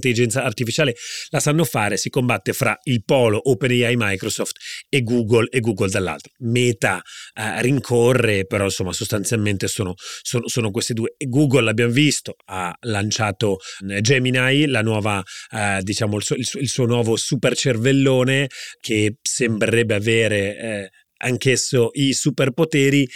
artificiale 0.43 0.95
la 1.29 1.39
sanno 1.39 1.63
fare, 1.63 1.97
si 1.97 2.09
combatte 2.09 2.53
fra 2.53 2.77
il 2.83 3.03
polo 3.03 3.49
OpenAI 3.49 3.95
Microsoft 3.97 4.57
e 4.89 5.03
Google 5.03 5.47
e 5.49 5.59
Google 5.59 5.89
dall'altro. 5.89 6.33
Meta 6.39 7.01
eh, 7.33 7.61
rincorre, 7.61 8.45
però 8.45 8.65
insomma 8.65 8.93
sostanzialmente 8.93 9.67
sono, 9.67 9.93
sono, 10.21 10.47
sono 10.47 10.71
queste 10.71 10.93
due. 10.93 11.13
E 11.17 11.27
Google, 11.27 11.63
l'abbiamo 11.63 11.91
visto, 11.91 12.35
ha 12.45 12.75
lanciato 12.81 13.57
eh, 13.89 14.01
Gemini, 14.01 14.67
la 14.67 14.81
nuova, 14.81 15.23
eh, 15.51 15.79
diciamo, 15.81 16.17
il 16.17 16.23
suo, 16.23 16.35
il, 16.35 16.45
suo, 16.45 16.59
il 16.59 16.69
suo, 16.69 16.85
nuovo 16.85 17.15
super 17.15 17.55
cervellone 17.55 18.47
che 18.79 19.17
sembrerebbe 19.21 19.95
avere 19.95 20.57
eh, 20.57 20.89
anch'esso 21.17 21.89
i 21.93 22.13
superpoteri 22.13 23.07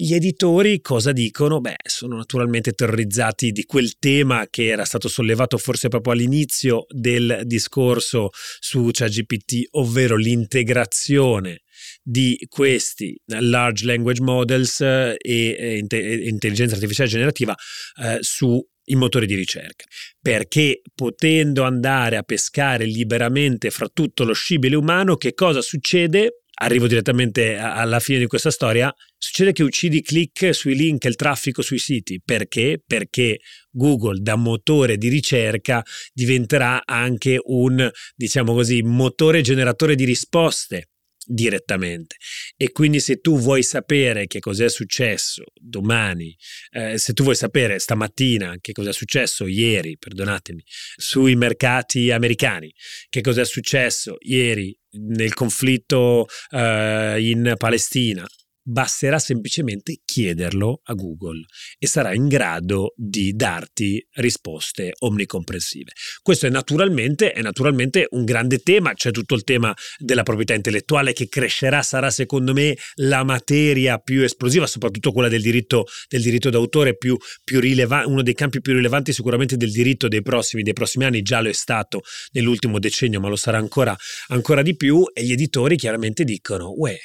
gli 0.00 0.14
editori 0.14 0.80
cosa 0.80 1.10
dicono? 1.10 1.60
Beh, 1.60 1.74
sono 1.84 2.14
naturalmente 2.14 2.70
terrorizzati 2.70 3.50
di 3.50 3.64
quel 3.64 3.98
tema 3.98 4.46
che 4.48 4.66
era 4.66 4.84
stato 4.84 5.08
sollevato 5.08 5.58
forse 5.58 5.88
proprio 5.88 6.12
all'inizio 6.12 6.86
del 6.88 7.40
discorso 7.42 8.28
su 8.32 8.90
ChatGPT, 8.92 9.70
ovvero 9.72 10.14
l'integrazione 10.14 11.62
di 12.00 12.38
questi 12.48 13.20
large 13.26 13.86
language 13.86 14.22
models 14.22 14.80
e, 14.82 15.16
e, 15.18 15.84
e 15.88 16.28
intelligenza 16.28 16.76
artificiale 16.76 17.08
generativa 17.08 17.56
eh, 18.00 18.18
su 18.20 18.64
i 18.84 18.94
motori 18.94 19.26
di 19.26 19.34
ricerca, 19.34 19.84
perché 20.20 20.80
potendo 20.94 21.64
andare 21.64 22.16
a 22.16 22.22
pescare 22.22 22.84
liberamente 22.84 23.70
fra 23.70 23.88
tutto 23.92 24.22
lo 24.22 24.32
scibile 24.32 24.76
umano, 24.76 25.16
che 25.16 25.34
cosa 25.34 25.60
succede? 25.60 26.44
Arrivo 26.60 26.86
direttamente 26.86 27.56
alla 27.56 28.00
fine 28.00 28.18
di 28.18 28.26
questa 28.26 28.50
storia, 28.50 28.92
succede 29.16 29.52
che 29.52 29.62
uccidi 29.62 30.02
click 30.02 30.54
sui 30.54 30.74
link 30.74 31.04
e 31.04 31.08
il 31.08 31.16
traffico 31.16 31.62
sui 31.62 31.78
siti. 31.78 32.20
Perché? 32.24 32.82
Perché 32.84 33.38
Google 33.70 34.20
da 34.20 34.36
motore 34.36 34.96
di 34.96 35.08
ricerca 35.08 35.82
diventerà 36.12 36.82
anche 36.84 37.38
un, 37.42 37.88
diciamo 38.14 38.52
così, 38.54 38.82
motore 38.82 39.40
generatore 39.40 39.94
di 39.94 40.04
risposte 40.04 40.88
direttamente. 41.28 42.16
E 42.56 42.72
quindi 42.72 43.00
se 43.00 43.20
tu 43.20 43.38
vuoi 43.38 43.62
sapere 43.62 44.26
che 44.26 44.38
cos'è 44.40 44.68
successo 44.70 45.44
domani, 45.54 46.34
eh, 46.70 46.96
se 46.96 47.12
tu 47.12 47.22
vuoi 47.22 47.36
sapere 47.36 47.78
stamattina 47.78 48.56
che 48.60 48.72
cos'è 48.72 48.92
successo 48.92 49.46
ieri, 49.46 49.98
perdonatemi, 49.98 50.62
sui 50.96 51.36
mercati 51.36 52.10
americani, 52.10 52.72
che 53.10 53.20
cos'è 53.20 53.44
successo 53.44 54.16
ieri 54.20 54.76
nel 54.90 55.34
conflitto 55.34 56.26
eh, 56.50 57.16
in 57.20 57.54
Palestina, 57.58 58.26
basterà 58.68 59.18
semplicemente 59.18 60.00
chiederlo 60.04 60.82
a 60.84 60.92
Google 60.92 61.46
e 61.78 61.86
sarà 61.86 62.12
in 62.12 62.28
grado 62.28 62.92
di 62.96 63.32
darti 63.32 64.06
risposte 64.16 64.92
omnicomprensive. 64.98 65.92
Questo 66.20 66.46
è 66.46 66.50
naturalmente, 66.50 67.32
è 67.32 67.40
naturalmente 67.40 68.08
un 68.10 68.24
grande 68.26 68.58
tema, 68.58 68.92
c'è 68.92 69.10
tutto 69.10 69.34
il 69.34 69.44
tema 69.44 69.74
della 69.96 70.22
proprietà 70.22 70.52
intellettuale 70.52 71.14
che 71.14 71.28
crescerà, 71.28 71.82
sarà 71.82 72.10
secondo 72.10 72.52
me 72.52 72.76
la 72.96 73.24
materia 73.24 73.96
più 73.98 74.22
esplosiva, 74.22 74.66
soprattutto 74.66 75.12
quella 75.12 75.28
del 75.28 75.40
diritto, 75.40 75.86
del 76.06 76.20
diritto 76.20 76.50
d'autore, 76.50 76.96
più, 76.96 77.16
più 77.42 77.60
rileva- 77.60 78.06
uno 78.06 78.22
dei 78.22 78.34
campi 78.34 78.60
più 78.60 78.74
rilevanti 78.74 79.14
sicuramente 79.14 79.56
del 79.56 79.72
diritto 79.72 80.08
dei 80.08 80.20
prossimi, 80.20 80.62
dei 80.62 80.74
prossimi 80.74 81.04
anni, 81.06 81.22
già 81.22 81.40
lo 81.40 81.48
è 81.48 81.54
stato 81.54 82.02
nell'ultimo 82.32 82.78
decennio, 82.78 83.18
ma 83.18 83.28
lo 83.28 83.36
sarà 83.36 83.56
ancora, 83.56 83.96
ancora 84.28 84.60
di 84.60 84.76
più 84.76 85.04
e 85.14 85.24
gli 85.24 85.32
editori 85.32 85.76
chiaramente 85.76 86.24
dicono, 86.24 86.74
uè, 86.76 86.96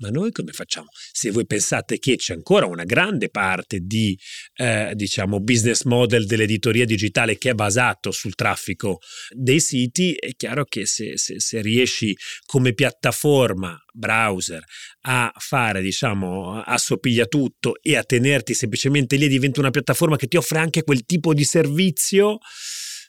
ma 0.00 0.08
noi 0.08 0.32
come 0.32 0.52
facciamo? 0.52 0.88
Se 1.12 1.30
voi 1.30 1.46
pensate 1.46 1.98
che 1.98 2.16
c'è 2.16 2.34
ancora 2.34 2.66
una 2.66 2.84
grande 2.84 3.28
parte 3.28 3.80
di, 3.80 4.18
eh, 4.56 4.92
diciamo, 4.94 5.40
business 5.40 5.84
model 5.84 6.26
dell'editoria 6.26 6.84
digitale 6.84 7.38
che 7.38 7.50
è 7.50 7.54
basato 7.54 8.10
sul 8.10 8.34
traffico 8.34 8.98
dei 9.34 9.60
siti, 9.60 10.14
è 10.14 10.34
chiaro 10.36 10.64
che 10.64 10.86
se, 10.86 11.16
se, 11.16 11.38
se 11.38 11.60
riesci 11.60 12.16
come 12.46 12.72
piattaforma 12.72 13.78
browser 13.92 14.64
a 15.02 15.32
fare, 15.36 15.82
diciamo, 15.82 16.62
assopiglia 16.62 17.26
tutto 17.26 17.74
e 17.82 17.96
a 17.96 18.02
tenerti 18.02 18.54
semplicemente 18.54 19.16
lì 19.16 19.28
diventa 19.28 19.60
una 19.60 19.70
piattaforma 19.70 20.16
che 20.16 20.26
ti 20.26 20.36
offre 20.36 20.58
anche 20.58 20.82
quel 20.82 21.04
tipo 21.04 21.34
di 21.34 21.44
servizio, 21.44 22.38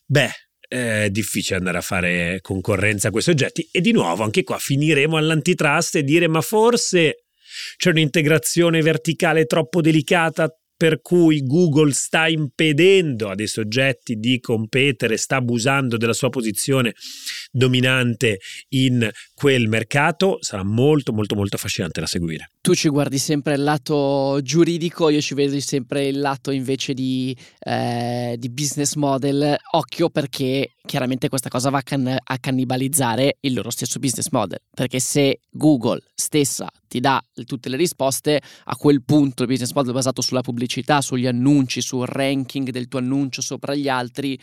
beh, 0.05 0.31
è 0.72 1.10
difficile 1.10 1.58
andare 1.58 1.80
a 1.80 1.82
fare 1.82 2.40
concorrenza 2.42 3.10
a 3.10 3.12
questi 3.12 3.32
oggetti 3.32 3.68
e 3.74 3.82
di 3.82 3.92
nuovo 3.92 4.24
anche 4.24 4.44
qua 4.44 4.58
finiremo 4.58 5.18
all'antitrust 5.18 5.96
e 5.96 6.04
dire 6.04 6.30
ma 6.30 6.40
forse 6.40 7.25
c'è 7.75 7.90
un'integrazione 7.90 8.82
verticale 8.82 9.46
troppo 9.46 9.82
delicata 9.82 10.50
per 10.82 11.00
cui 11.00 11.44
Google 11.46 11.94
sta 11.94 12.28
impedendo 12.28 13.30
a 13.30 13.36
dei 13.36 13.46
soggetti 13.46 14.16
di 14.16 14.40
competere, 14.40 15.16
sta 15.16 15.36
abusando 15.36 15.96
della 15.96 16.12
sua 16.12 16.30
posizione 16.30 16.96
dominante 17.52 18.40
in 18.70 19.08
quel 19.36 19.68
mercato, 19.68 20.40
sarà 20.40 20.64
molto 20.64 21.14
molto 21.14 21.36
molto 21.36 21.58
affascinante 21.58 22.00
da 22.00 22.08
seguire. 22.08 22.50
Tu 22.62 22.74
ci 22.74 22.90
guardi 22.90 23.20
sempre 23.20 23.54
il 23.54 23.62
lato 23.62 24.40
giuridico, 24.42 25.10
io 25.10 25.22
ci 25.22 25.36
vedo 25.36 25.60
sempre 25.60 26.08
il 26.08 26.20
lato 26.20 26.50
invece 26.50 26.96
di, 26.96 27.38
eh, 27.60 28.34
di 28.40 28.50
business 28.50 28.96
model. 28.96 29.56
Occhio 29.74 30.10
perché 30.10 30.72
chiaramente 30.84 31.30
questa 31.30 31.50
cosa 31.50 31.70
va 31.70 31.78
a, 31.78 31.84
can- 31.84 32.18
a 32.24 32.38
cannibalizzare 32.40 33.38
il 33.42 33.54
loro 33.54 33.70
stesso 33.70 34.00
business 34.00 34.30
model, 34.32 34.58
perché 34.74 35.00
se 35.00 35.42
Google 35.52 36.02
stessa 36.16 36.68
ti 36.91 37.00
dà 37.00 37.25
tutte 37.45 37.69
le 37.69 37.77
risposte, 37.77 38.41
a 38.65 38.75
quel 38.75 39.01
punto 39.01 39.43
il 39.43 39.48
business 39.48 39.71
model 39.71 39.93
basato 39.93 40.21
sulla 40.21 40.41
pubblicità, 40.41 41.00
sugli 41.00 41.25
annunci, 41.25 41.79
sul 41.79 42.05
ranking 42.05 42.69
del 42.69 42.89
tuo 42.89 43.00
annuncio 43.00 43.41
sopra 43.41 43.74
gli 43.74 43.88
altri, 43.88 44.38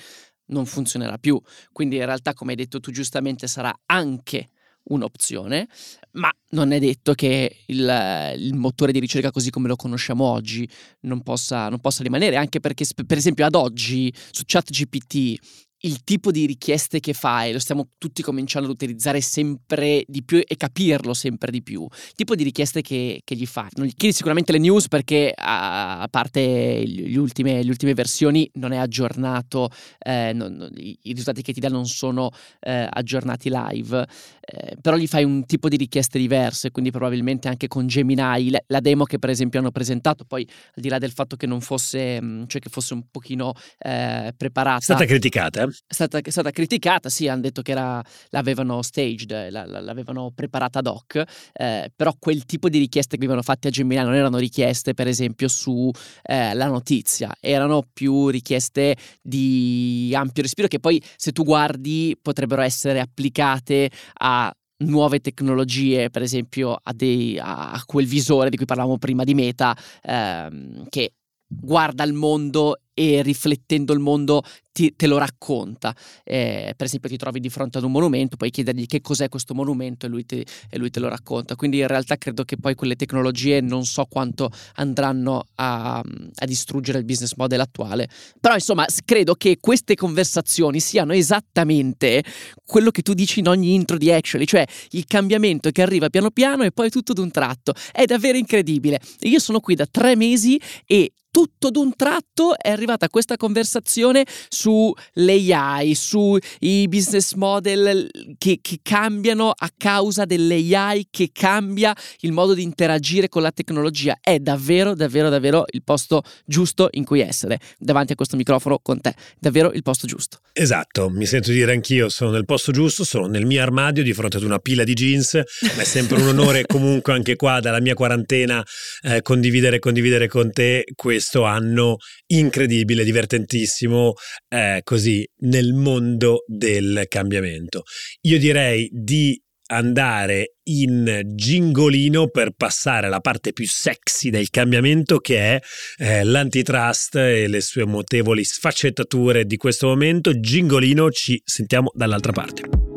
non 0.47 0.65
funzionerà 0.65 1.19
più. 1.19 1.39
Quindi 1.73 1.97
in 1.97 2.07
realtà, 2.07 2.33
come 2.33 2.53
hai 2.53 2.57
detto 2.57 2.81
tu 2.81 2.91
giustamente, 2.91 3.47
sarà 3.49 3.71
anche 3.85 4.49
un'opzione, 4.85 5.69
ma 6.13 6.31
non 6.53 6.73
è 6.73 6.79
detto 6.79 7.13
che 7.13 7.65
il, 7.67 8.35
il, 8.39 8.55
motore 8.55 8.93
di 8.93 8.99
ricerca 8.99 9.31
così 9.31 9.51
come 9.51 9.69
lo 9.69 9.77
conosciamo 9.77 10.25
oggi 10.25 10.67
non 11.01 11.23
possa, 11.23 11.69
non 11.69 11.81
possa 11.81 12.03
rimanere, 12.03 12.37
anche 12.37 12.61
perché 12.61 12.87
per 13.07 13.19
esempio 13.19 13.45
ad 13.45 13.57
oggi 13.57 14.11
su 14.31 14.45
ChatGPT 14.47 15.67
il 15.81 16.03
tipo 16.03 16.31
di 16.31 16.47
richieste 16.47 16.99
che 16.99 17.13
fai, 17.13 17.53
lo 17.53 17.59
stiamo 17.59 17.91
tutti 17.99 18.23
cominciando 18.23 18.69
ad 18.69 18.75
utilizzare 18.75 19.21
sempre 19.21 20.05
di 20.07 20.25
più 20.25 20.43
e 20.45 20.57
capirlo 20.57 21.15
sempre 21.15 21.51
di 21.51 21.63
più. 21.63 21.83
Il 21.83 22.15
tipo 22.15 22.35
di 22.35 22.43
richieste 22.43 22.83
che, 22.83 23.21
che 23.23 23.37
gli 23.37 23.47
fai. 23.47 23.69
Non 23.75 23.87
gli 23.87 23.95
chiedi 23.95 24.15
sicuramente 24.15 24.51
le 24.53 24.59
news 24.59 24.89
perché 24.89 25.33
a, 25.37 26.07
parte 26.11 26.83
le 26.85 27.19
ultime, 27.19 27.63
le 27.63 27.71
ultime, 27.71 27.95
versioni 27.95 28.49
non 28.55 28.73
è 28.73 28.77
aggiornato, 28.77 29.71
eh, 29.99 30.33
non, 30.33 30.69
i, 30.77 30.99
i, 31.03 31.11
risultati 31.11 31.43
che 31.43 31.53
ti 31.53 31.61
dà 31.61 31.69
non 31.69 31.87
sono 31.87 32.31
eh, 32.61 32.89
aggiornati 32.91 33.51
live, 33.51 34.07
eh, 34.41 34.77
però 34.81 34.97
gli 34.97 35.07
fai 35.07 35.25
un 35.25 35.45
tipo 35.47 35.69
di 35.69 35.77
richieste 35.77 36.19
diverse, 36.19 36.71
quindi 36.71 36.91
probabilmente 36.91 37.49
anche 37.49 37.69
con 37.69 37.87
Gemini, 37.87 38.51
la, 38.51 38.61
la, 38.67 38.81
demo 38.81 39.05
che 39.05 39.19
per 39.19 39.31
esempio 39.31 39.61
hanno 39.61 39.71
presentato, 39.71 40.25
poi 40.25 40.47
al 40.75 40.83
di 40.83 40.89
là 40.89 40.99
del 40.99 41.13
fatto 41.13 41.37
che 41.37 41.47
non 41.47 41.61
fosse, 41.61 42.21
cioè 42.47 42.61
che 42.61 42.69
fosse 42.69 42.95
un 42.95 43.05
pochino 43.11 43.53
eh, 43.79 44.33
preparata. 44.37 44.79
È 44.79 44.83
stata 44.83 45.05
criticata 45.05 45.68
è 45.69 45.93
stata, 45.93 46.19
è 46.19 46.31
stata 46.31 46.51
criticata, 46.51 47.09
sì, 47.09 47.29
hanno 47.29 47.43
detto 47.43 47.63
che 47.63 47.73
era, 47.73 48.03
l'avevano 48.31 48.83
staged, 48.83 49.51
la, 49.51 49.67
la, 49.67 49.81
l'avevano 49.81 50.31
preparata 50.35 50.81
ad 50.81 50.87
hoc, 50.87 51.23
eh, 51.53 51.91
però 51.95 52.13
quel 52.19 52.45
tipo 52.45 52.69
di 52.69 52.79
richieste 52.79 53.13
che 53.13 53.19
venivano 53.19 53.43
fatte 53.43 53.69
a 53.69 53.71
Gemini 53.71 54.03
non 54.03 54.15
erano 54.15 54.39
richieste, 54.39 54.95
per 54.95 55.07
esempio, 55.07 55.49
sulla 55.49 55.93
eh, 56.23 56.55
notizia, 56.55 57.35
erano 57.41 57.83
più 57.93 58.29
richieste 58.29 58.97
di 59.23 60.13
ampio 60.15 60.43
respiro 60.43 60.69
che 60.69 60.81
poi, 60.81 61.03
se 61.17 61.33
tu 61.33 61.45
guardi, 61.45 62.17
potrebbero 62.21 62.63
essere 62.63 63.01
applicate 63.01 63.91
a 64.21 64.53
nuove 64.79 65.21
tecnologie, 65.21 66.11
per 66.11 66.23
esempio 66.23 66.79
a, 66.81 66.93
dei, 66.93 67.39
a, 67.41 67.81
quel 67.85 68.07
visore 68.07 68.51
di 68.51 68.57
cui 68.57 68.67
parlavamo 68.67 68.99
prima 68.99 69.25
di 69.25 69.35
Meta, 69.35 69.77
ehm, 70.03 70.87
che 70.89 71.15
guarda 71.49 72.05
il 72.05 72.13
mondo 72.13 72.81
e 72.93 73.23
riflettendo 73.23 73.93
il 73.93 74.01
mondo 74.01 74.43
ti, 74.79 74.95
te 74.95 75.09
lo 75.09 75.19
racconta. 75.19 75.93
Eh, 76.23 76.73
per 76.77 76.87
esempio, 76.87 77.09
ti 77.09 77.17
trovi 77.17 77.41
di 77.41 77.49
fronte 77.49 77.79
ad 77.79 77.85
un 77.85 77.91
monumento, 77.91 78.37
puoi 78.37 78.51
chiedergli 78.51 78.87
che 78.87 79.01
cos'è 79.01 79.29
questo 79.29 79.53
monumento 79.53 80.07
e 80.07 80.09
lui, 80.09 80.25
te, 80.25 80.47
e 80.71 80.79
lui, 80.79 80.91
te, 80.91 81.01
lo 81.01 81.09
racconta. 81.09 81.57
Quindi 81.57 81.79
in 81.79 81.89
realtà 81.89 82.17
credo 82.17 82.45
che 82.45 82.57
poi 82.59 82.77
quelle 82.77 82.95
tecnologie 82.95 83.61
non 83.61 83.85
so 83.85 84.05
quanto 84.05 84.51
andranno 84.75 85.47
a, 85.57 85.99
a 85.99 86.47
distruggere 86.47 86.99
il 86.99 87.05
business 87.05 87.35
model 87.35 87.59
attuale. 87.59 88.09
Però 88.41 88.55
insomma, 88.55 88.87
credo 89.05 89.35
che 89.35 89.59
queste 89.61 89.97
conversazioni 89.97 90.79
siano 90.79 91.13
esattamente 91.13 92.23
quello 92.65 92.93
che 92.93 93.03
tu 93.03 93.15
dici 93.15 93.41
in 93.41 93.49
ogni 93.49 93.75
intro 93.75 93.99
di 93.99 94.13
Actually, 94.13 94.47
cioè 94.47 94.65
il 94.91 95.07
cambiamento 95.07 95.71
che 95.71 95.83
arriva 95.83 96.09
piano 96.09 96.31
piano 96.31 96.63
e 96.63 96.71
poi 96.71 96.89
tutto 96.89 97.13
d'un 97.15 97.33
tratto. 97.33 97.73
È 97.91 98.05
davvero 98.05 98.39
incredibile. 98.39 99.01
Io 99.23 99.41
sono 99.41 99.59
qui 99.59 99.75
da 99.75 99.87
tre 99.87 100.15
mesi 100.15 100.61
e 100.87 101.11
tutto 101.31 101.71
d'un 101.71 101.95
tratto 101.95 102.59
è 102.59 102.71
arrivata 102.71 103.09
questa 103.09 103.37
conversazione 103.37 104.25
sull'AI, 104.69 105.95
sui 105.95 106.41
business 106.89 107.33
model 107.35 108.09
che, 108.37 108.59
che, 108.61 108.81
cambiano 108.83 109.53
a 109.57 109.71
causa 109.77 110.25
dell'AI 110.25 111.07
che 111.11 111.31
cambia 111.33 111.95
il 112.21 112.33
modo 112.33 112.55
di 112.55 112.63
interagire 112.63 113.29
con 113.29 113.43
la 113.43 113.51
tecnologia. 113.51 114.19
È 114.21 114.39
davvero, 114.39 114.95
davvero, 114.95 115.29
davvero 115.29 115.65
il 115.71 115.83
posto 115.83 116.23
giusto 116.45 116.89
in 116.93 117.05
cui 117.05 117.21
essere. 117.21 117.59
Davanti 117.79 118.13
a 118.13 118.15
questo 118.15 118.37
microfono 118.37 118.79
con 118.83 119.01
te, 119.01 119.15
davvero 119.39 119.73
il 119.73 119.83
posto 119.83 120.07
giusto. 120.07 120.39
Esatto, 120.53 121.09
mi 121.09 121.27
sento 121.27 121.51
dire 121.51 121.73
anch'io, 121.73 122.09
sono 122.09 122.31
nel 122.31 122.45
posto 122.45 122.73
giusto, 122.73 123.05
sono 123.05 123.27
nel 123.27 123.47
mio 123.47 123.63
armadio 123.63 124.03
di 124.03 124.13
fronte 124.13 124.37
ad 124.37 124.43
una 124.43 124.59
pila 124.59 124.85
di 124.85 124.93
jeans, 124.93 125.35
ma 125.35 125.83
è 125.83 125.85
sempre 125.85 126.21
un 126.21 126.29
onore 126.29 126.65
comunque 126.67 127.13
anche 127.13 127.37
qua 127.37 127.61
dalla 127.61 127.81
mia 127.81 127.95
quarantena 127.95 128.65
eh, 129.03 129.23
condividere, 129.23 129.79
condividere 129.79 130.29
con 130.29 130.51
te 130.53 130.85
questo 130.95 131.39
questo 131.39 131.45
anno 131.45 131.97
incredibile, 132.27 133.05
divertentissimo, 133.05 134.15
eh, 134.59 134.81
così 134.83 135.27
nel 135.43 135.73
mondo 135.73 136.45
del 136.47 137.05
cambiamento. 137.09 137.85
Io 138.23 138.39
direi 138.39 138.89
di 138.93 139.41
andare 139.71 140.55
in 140.65 141.23
gingolino 141.35 142.29
per 142.29 142.53
passare 142.57 143.07
alla 143.07 143.21
parte 143.21 143.53
più 143.53 143.67
sexy 143.67 144.31
del 144.31 144.49
cambiamento 144.51 145.19
che 145.19 145.39
è 145.39 145.61
eh, 145.99 146.25
l'antitrust 146.25 147.17
e 147.17 147.49
le 147.49 147.61
sue 147.61 147.87
mutevoli 147.87 148.45
sfaccettature 148.45 149.45
di 149.45 149.57
questo 149.57 149.89
momento. 149.89 150.39
Gingolino, 150.39 151.11
ci 151.11 151.41
sentiamo 151.45 151.91
dall'altra 151.95 152.33
parte. 152.33 152.88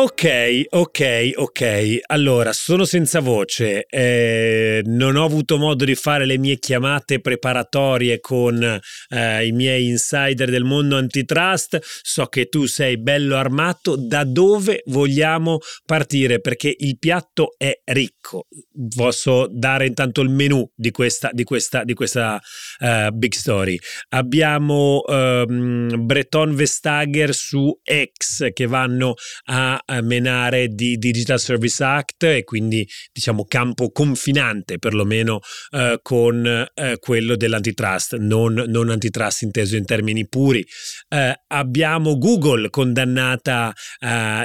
Ok, 0.00 0.66
ok, 0.68 1.30
ok. 1.34 1.98
Allora, 2.06 2.52
sono 2.52 2.84
senza 2.84 3.18
voce, 3.18 3.84
eh, 3.88 4.80
non 4.84 5.16
ho 5.16 5.24
avuto 5.24 5.58
modo 5.58 5.84
di 5.84 5.96
fare 5.96 6.24
le 6.24 6.38
mie 6.38 6.60
chiamate 6.60 7.20
preparatorie 7.20 8.20
con 8.20 8.62
eh, 8.62 9.44
i 9.44 9.50
miei 9.50 9.88
insider 9.88 10.50
del 10.50 10.62
mondo 10.62 10.96
antitrust. 10.96 11.80
So 11.82 12.26
che 12.26 12.46
tu 12.46 12.66
sei 12.66 12.96
bello 12.96 13.34
armato. 13.34 13.96
Da 13.96 14.22
dove 14.22 14.82
vogliamo 14.86 15.58
partire? 15.84 16.40
Perché 16.40 16.72
il 16.78 16.96
piatto 16.96 17.54
è 17.56 17.80
ricco. 17.86 18.46
Posso 18.94 19.48
dare 19.50 19.86
intanto 19.86 20.20
il 20.20 20.30
menù 20.30 20.64
di 20.76 20.92
questa, 20.92 21.30
di 21.32 21.42
questa, 21.42 21.82
di 21.82 21.94
questa 21.94 22.40
uh, 22.78 23.10
big 23.10 23.32
story. 23.32 23.76
Abbiamo 24.10 25.02
um, 25.08 26.06
Breton 26.06 26.54
Vestager 26.54 27.34
su 27.34 27.76
X 27.82 28.52
che 28.52 28.66
vanno 28.66 29.14
a 29.46 29.82
menare 30.02 30.68
di 30.68 30.96
Digital 30.96 31.40
Service 31.40 31.82
Act 31.82 32.22
e 32.24 32.44
quindi 32.44 32.86
diciamo 33.12 33.44
campo 33.44 33.90
confinante 33.90 34.78
perlomeno 34.78 35.40
uh, 35.70 35.98
con 36.02 36.68
uh, 36.74 36.98
quello 36.98 37.36
dell'antitrust, 37.36 38.16
non, 38.16 38.54
non, 38.54 38.90
antitrust 38.90 39.42
inteso 39.42 39.76
in 39.76 39.84
termini 39.84 40.26
puri. 40.26 40.64
Uh, 41.08 41.32
abbiamo 41.48 42.18
Google 42.18 42.70
condannata 42.70 43.72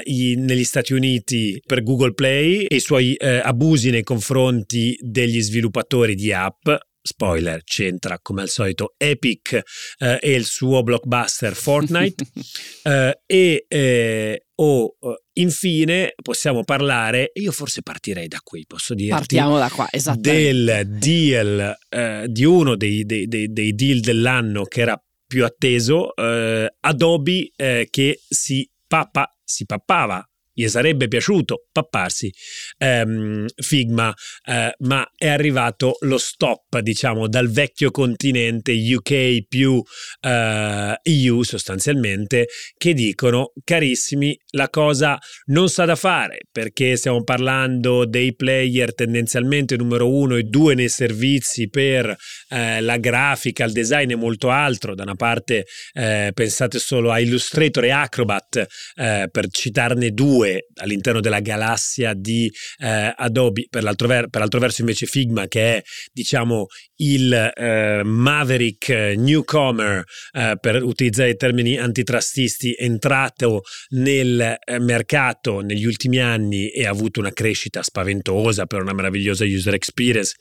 i, 0.03 0.35
negli 0.35 0.63
Stati 0.63 0.93
Uniti 0.93 1.61
per 1.65 1.83
Google 1.83 2.13
Play 2.13 2.63
e 2.63 2.75
i 2.75 2.79
suoi 2.79 3.15
abusi 3.17 3.89
nei 3.89 4.03
confronti 4.03 4.97
degli 4.99 5.41
sviluppatori 5.41 6.15
di 6.15 6.31
app 6.31 6.67
spoiler, 7.03 7.63
c'entra 7.63 8.17
come 8.21 8.41
al 8.41 8.49
solito 8.49 8.93
Epic 8.97 9.61
eh, 9.97 10.19
e 10.21 10.33
il 10.33 10.45
suo 10.45 10.81
blockbuster 10.83 11.53
Fortnite 11.53 12.25
eh, 12.83 13.19
e 13.25 13.65
eh, 13.67 14.45
o 14.55 14.95
infine 15.33 16.13
possiamo 16.21 16.63
parlare, 16.63 17.31
io 17.33 17.51
forse 17.51 17.81
partirei 17.81 18.27
da 18.27 18.39
qui, 18.41 18.63
posso 18.65 18.93
dire. 18.93 19.09
Partiamo 19.09 19.57
da 19.57 19.69
qua, 19.69 19.87
Del 20.15 20.83
deal, 20.87 21.75
eh, 21.89 22.25
di 22.29 22.45
uno 22.45 22.75
dei, 22.75 23.03
dei, 23.03 23.27
dei, 23.27 23.51
dei, 23.51 23.73
deal 23.73 23.99
dell'anno 23.99 24.63
che 24.63 24.81
era 24.81 25.03
più 25.25 25.43
atteso, 25.43 26.15
eh, 26.15 26.73
Adobe 26.79 27.51
che 27.55 28.21
si, 28.29 28.69
pappa, 28.87 29.27
si 29.43 29.65
pappava 29.65 30.25
gli 30.53 30.67
sarebbe 30.67 31.07
piaciuto 31.07 31.65
papparsi 31.71 32.31
ehm, 32.77 33.47
Figma, 33.55 34.13
eh, 34.45 34.73
ma 34.79 35.09
è 35.17 35.27
arrivato 35.27 35.97
lo 36.01 36.17
stop, 36.17 36.79
diciamo, 36.79 37.27
dal 37.27 37.49
vecchio 37.49 37.91
continente 37.91 38.71
UK 38.71 39.47
più 39.47 39.81
eh, 40.21 40.99
EU 41.01 41.43
sostanzialmente, 41.43 42.47
che 42.77 42.93
dicono, 42.93 43.53
carissimi, 43.63 44.37
la 44.51 44.69
cosa 44.69 45.17
non 45.45 45.69
sa 45.69 45.85
da 45.85 45.95
fare, 45.95 46.39
perché 46.51 46.95
stiamo 46.95 47.23
parlando 47.23 48.05
dei 48.05 48.35
player 48.35 48.93
tendenzialmente 48.93 49.75
numero 49.75 50.09
uno 50.09 50.35
e 50.35 50.43
due 50.43 50.75
nei 50.75 50.89
servizi 50.89 51.69
per 51.69 52.15
eh, 52.49 52.81
la 52.81 52.97
grafica, 52.97 53.65
il 53.65 53.71
design 53.71 54.11
e 54.11 54.15
molto 54.15 54.49
altro. 54.49 54.95
Da 54.95 55.03
una 55.03 55.15
parte 55.15 55.65
eh, 55.93 56.31
pensate 56.33 56.79
solo 56.79 57.11
a 57.11 57.19
Illustrator 57.19 57.83
e 57.83 57.91
Acrobat, 57.91 58.65
eh, 58.95 59.27
per 59.31 59.47
citarne 59.49 60.11
due, 60.11 60.42
due 60.43 60.67
all'interno 60.75 61.21
della 61.21 61.39
galassia 61.39 62.13
di 62.13 62.51
eh, 62.79 63.13
Adobe, 63.15 63.67
per 63.69 63.83
l'altro, 63.83 64.07
ver- 64.07 64.29
per 64.29 64.41
l'altro, 64.41 64.59
verso 64.59 64.81
invece 64.81 65.05
Figma 65.05 65.47
che 65.47 65.77
è 65.77 65.81
diciamo 66.11 66.67
il 67.03 67.33
eh, 67.33 68.01
maverick 68.03 68.89
newcomer 69.17 70.03
eh, 70.31 70.57
per 70.59 70.81
utilizzare 70.83 71.31
i 71.31 71.35
termini 71.35 71.77
antitrustisti 71.77 72.75
entrato 72.77 73.63
nel 73.89 74.57
eh, 74.63 74.79
mercato 74.79 75.59
negli 75.59 75.85
ultimi 75.85 76.19
anni 76.19 76.69
e 76.69 76.85
ha 76.85 76.89
avuto 76.89 77.19
una 77.19 77.31
crescita 77.31 77.83
spaventosa 77.83 78.65
per 78.65 78.81
una 78.81 78.93
meravigliosa 78.93 79.43
user 79.45 79.73
experience. 79.73 80.35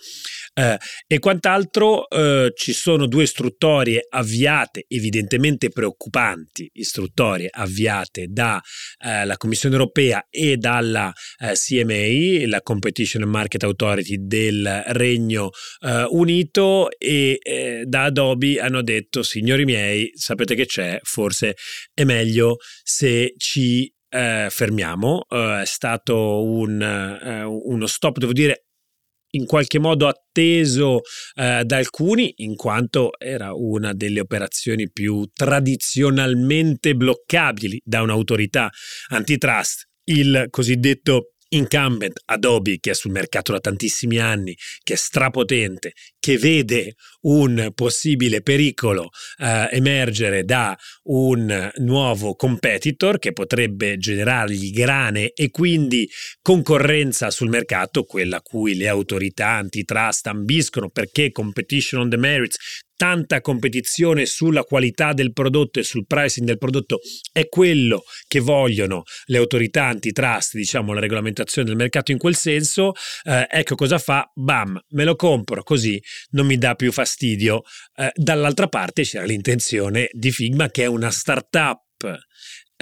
Eh, 0.54 0.76
e 1.06 1.18
quant'altro 1.18 2.08
eh, 2.08 2.52
ci 2.54 2.72
sono 2.72 3.06
due 3.06 3.24
istruttorie 3.24 4.06
avviate, 4.08 4.84
evidentemente 4.88 5.70
preoccupanti, 5.70 6.70
istruttorie 6.74 7.48
avviate 7.50 8.26
dalla 8.28 8.60
eh, 9.32 9.36
Commissione 9.36 9.74
europea 9.74 10.26
e 10.30 10.56
dalla 10.56 11.12
eh, 11.38 11.54
CMA, 11.54 12.46
la 12.46 12.60
Competition 12.62 13.28
Market 13.28 13.64
Authority 13.64 14.16
del 14.20 14.84
Regno 14.88 15.50
eh, 15.80 16.04
Unito, 16.52 16.90
e 16.98 17.38
eh, 17.42 17.84
da 17.86 18.04
Adobe 18.04 18.60
hanno 18.60 18.82
detto, 18.82 19.22
signori 19.22 19.64
miei, 19.64 20.10
sapete 20.14 20.54
che 20.54 20.66
c'è, 20.66 20.98
forse 21.02 21.56
è 21.94 22.04
meglio 22.04 22.56
se 22.82 23.32
ci 23.38 23.90
eh, 24.10 24.48
fermiamo. 24.50 25.24
Uh, 25.28 25.60
è 25.60 25.64
stato 25.64 26.44
un, 26.44 26.80
uh, 26.80 27.72
uno 27.72 27.86
stop, 27.86 28.18
devo 28.18 28.32
dire, 28.32 28.66
in 29.34 29.46
qualche 29.46 29.78
modo 29.78 30.08
atteso 30.08 31.00
eh, 31.36 31.62
da 31.64 31.76
alcuni, 31.78 32.34
in 32.38 32.54
quanto 32.54 33.18
era 33.18 33.54
una 33.54 33.94
delle 33.94 34.20
operazioni 34.20 34.90
più 34.90 35.26
tradizionalmente 35.32 36.94
bloccabili 36.94 37.80
da 37.82 38.02
un'autorità 38.02 38.68
antitrust, 39.08 39.88
il 40.10 40.48
cosiddetto 40.50 41.31
incumbent 41.52 42.20
Adobe 42.26 42.78
che 42.80 42.90
è 42.90 42.94
sul 42.94 43.10
mercato 43.12 43.52
da 43.52 43.60
tantissimi 43.60 44.18
anni, 44.18 44.56
che 44.82 44.94
è 44.94 44.96
strapotente, 44.96 45.92
che 46.18 46.38
vede 46.38 46.94
un 47.22 47.70
possibile 47.74 48.42
pericolo 48.42 49.10
eh, 49.38 49.68
emergere 49.72 50.44
da 50.44 50.76
un 51.04 51.70
nuovo 51.76 52.34
competitor 52.34 53.18
che 53.18 53.32
potrebbe 53.32 53.96
generargli 53.98 54.70
grane 54.72 55.32
e 55.32 55.50
quindi 55.50 56.08
concorrenza 56.40 57.30
sul 57.30 57.48
mercato, 57.48 58.04
quella 58.04 58.38
a 58.38 58.42
cui 58.42 58.76
le 58.76 58.88
autorità 58.88 59.48
antitrust 59.48 60.26
ambiscono 60.26 60.90
perché 60.90 61.30
competition 61.30 62.02
on 62.02 62.10
the 62.10 62.16
merits 62.16 62.56
tanta 63.02 63.40
competizione 63.40 64.26
sulla 64.26 64.62
qualità 64.62 65.12
del 65.12 65.32
prodotto 65.32 65.80
e 65.80 65.82
sul 65.82 66.06
pricing 66.06 66.46
del 66.46 66.56
prodotto 66.56 67.00
è 67.32 67.48
quello 67.48 68.04
che 68.28 68.38
vogliono 68.38 69.02
le 69.24 69.38
autorità 69.38 69.86
antitrust, 69.86 70.54
diciamo 70.54 70.92
la 70.92 71.00
regolamentazione 71.00 71.66
del 71.66 71.76
mercato 71.76 72.12
in 72.12 72.18
quel 72.18 72.36
senso, 72.36 72.92
eh, 73.24 73.44
ecco 73.50 73.74
cosa 73.74 73.98
fa, 73.98 74.30
bam, 74.32 74.78
me 74.90 75.02
lo 75.02 75.16
compro 75.16 75.64
così 75.64 76.00
non 76.30 76.46
mi 76.46 76.56
dà 76.56 76.76
più 76.76 76.92
fastidio. 76.92 77.62
Eh, 77.96 78.12
dall'altra 78.14 78.68
parte 78.68 79.02
c'era 79.02 79.24
l'intenzione 79.24 80.08
di 80.12 80.30
Figma 80.30 80.70
che 80.70 80.84
è 80.84 80.86
una 80.86 81.10
startup 81.10 81.80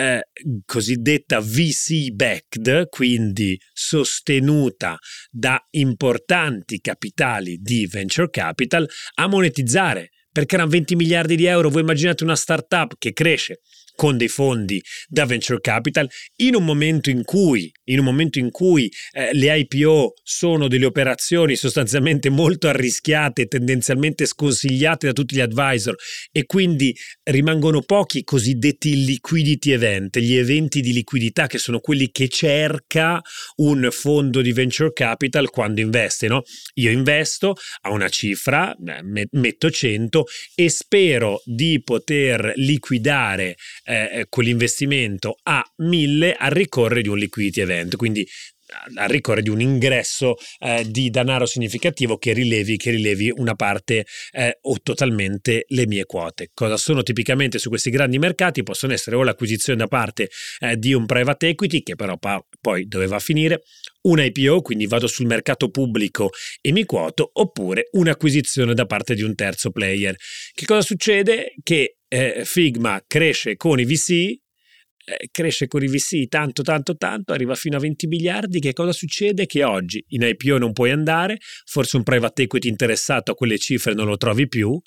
eh, 0.01 0.23
cosiddetta 0.65 1.41
VC 1.41 2.11
backed, 2.13 2.89
quindi 2.89 3.61
sostenuta 3.73 4.99
da 5.31 5.63
importanti 5.71 6.81
capitali 6.81 7.59
di 7.59 7.87
venture 7.87 8.31
capital, 8.31 8.89
a 9.17 9.27
monetizzare. 9.27 10.11
Perché 10.33 10.55
erano 10.55 10.71
20 10.71 10.95
miliardi 10.95 11.35
di 11.35 11.47
euro, 11.47 11.71
voi 11.71 11.83
immaginate 11.83 12.23
una 12.23 12.37
startup 12.37 12.95
che 12.99 13.13
cresce 13.13 13.61
con 13.97 14.17
dei 14.17 14.29
fondi 14.29 14.81
da 15.09 15.27
venture 15.27 15.61
capital 15.61 16.09
in 16.37 16.55
un 16.55 16.65
momento 16.65 17.11
in 17.11 17.25
cui, 17.25 17.71
in 17.91 17.99
un 17.99 18.05
momento 18.05 18.39
in 18.39 18.51
cui 18.51 18.91
eh, 19.13 19.31
le 19.33 19.59
IPO 19.59 20.15
sono 20.23 20.69
delle 20.69 20.87
operazioni 20.87 21.57
sostanzialmente 21.57 22.31
molto 22.31 22.69
arrischiate, 22.69 23.47
tendenzialmente 23.47 24.27
sconsigliate 24.27 25.07
da 25.07 25.13
tutti 25.13 25.37
gli 25.37 25.41
advisor 25.41 25.95
e 26.33 26.47
quindi 26.47 26.97
rimangono 27.25 27.83
pochi 27.83 28.25
cosiddetti 28.25 29.05
liquidity 29.05 29.73
event, 29.73 30.19
gli 30.19 30.35
eventi 30.35 30.81
di 30.81 30.93
liquidità 30.93 31.47
che 31.47 31.59
sono 31.59 31.81
quelli 31.81 32.11
che 32.11 32.29
cerca 32.29 33.21
un 33.57 33.89
fondo 33.91 34.41
di 34.41 34.53
venture 34.53 34.93
capital 34.93 35.51
quando 35.51 35.81
investe. 35.81 36.29
No? 36.29 36.43
Io 36.75 36.91
investo 36.91 37.55
a 37.83 37.91
una 37.91 38.09
cifra, 38.09 38.75
eh, 38.75 39.29
metto 39.33 39.71
100 39.71 40.27
e 40.55 40.69
spero 40.69 41.43
di 41.45 41.83
poter 41.83 42.53
liquidare 42.57 43.57
eh, 43.85 44.27
quell'investimento 44.29 45.39
a 45.43 45.65
1000 45.79 46.35
al 46.35 46.51
ricorrere 46.51 47.03
di 47.03 47.09
un 47.09 47.19
liquidity 47.19 47.61
event, 47.61 47.80
quindi 47.97 48.27
al 48.95 49.09
ricorrere 49.09 49.43
di 49.43 49.51
un 49.51 49.61
ingresso 49.61 50.37
eh, 50.59 50.85
di 50.89 51.11
denaro 51.11 51.47
significativo 51.47 52.19
che 52.19 52.33
rilevi, 52.33 52.77
che 52.77 52.91
rilevi 52.91 53.33
una 53.37 53.55
parte 53.55 54.07
eh, 54.33 54.59
o 54.63 54.77
totalmente 54.83 55.65
le 55.69 55.87
mie 55.87 56.05
quote. 56.05 56.51
Cosa 56.55 56.77
sono 56.77 57.03
tipicamente 57.03 57.59
su 57.59 57.69
questi 57.69 57.91
grandi 57.91 58.19
mercati? 58.19 58.63
Possono 58.63 58.93
essere 58.93 59.17
o 59.17 59.23
l'acquisizione 59.23 59.79
da 59.79 59.87
parte 59.87 60.31
eh, 60.61 60.77
di 60.77 60.93
un 60.93 61.07
private 61.07 61.49
equity 61.49 61.83
che 61.83 61.97
però 61.97 62.17
pa- 62.17 62.45
poi 62.61 62.87
doveva 62.87 63.19
finire, 63.19 63.63
un 64.03 64.21
IPO, 64.21 64.63
quindi 64.63 64.87
vado 64.87 65.07
sul 65.07 65.27
mercato 65.27 65.69
pubblico 65.71 66.31
e 66.61 66.73
mi 66.73 66.85
quoto, 66.85 67.31
oppure 67.35 67.89
un'acquisizione 67.93 68.75
da 68.75 68.87
parte 68.87 69.15
di 69.15 69.23
un 69.23 69.35
terzo 69.35 69.71
player. 69.71 70.17
Che 70.53 70.65
cosa 70.65 70.83
succede? 70.83 71.55
Che 71.63 71.97
eh, 72.09 72.43
Figma 72.45 73.03
cresce 73.07 73.57
con 73.57 73.79
i 73.79 73.85
VC, 73.85 74.39
cresce 75.31 75.67
con 75.67 75.83
i 75.83 75.89
VC 75.89 76.29
tanto 76.29 76.63
tanto 76.63 76.97
tanto, 76.97 77.33
arriva 77.33 77.55
fino 77.55 77.77
a 77.77 77.81
20 77.81 78.07
miliardi, 78.07 78.61
che 78.61 78.73
cosa 78.73 78.93
succede? 78.93 79.47
Che 79.47 79.65
oggi 79.65 80.05
in 80.09 80.23
IPO 80.23 80.59
non 80.59 80.73
puoi 80.73 80.91
andare, 80.91 81.39
forse 81.65 81.97
un 81.97 82.03
private 82.03 82.43
equity 82.43 82.69
interessato 82.69 83.33
a 83.33 83.35
quelle 83.35 83.59
cifre 83.59 83.95
non 83.95 84.07
lo 84.07 84.17
trovi 84.17 84.49
più 84.49 84.81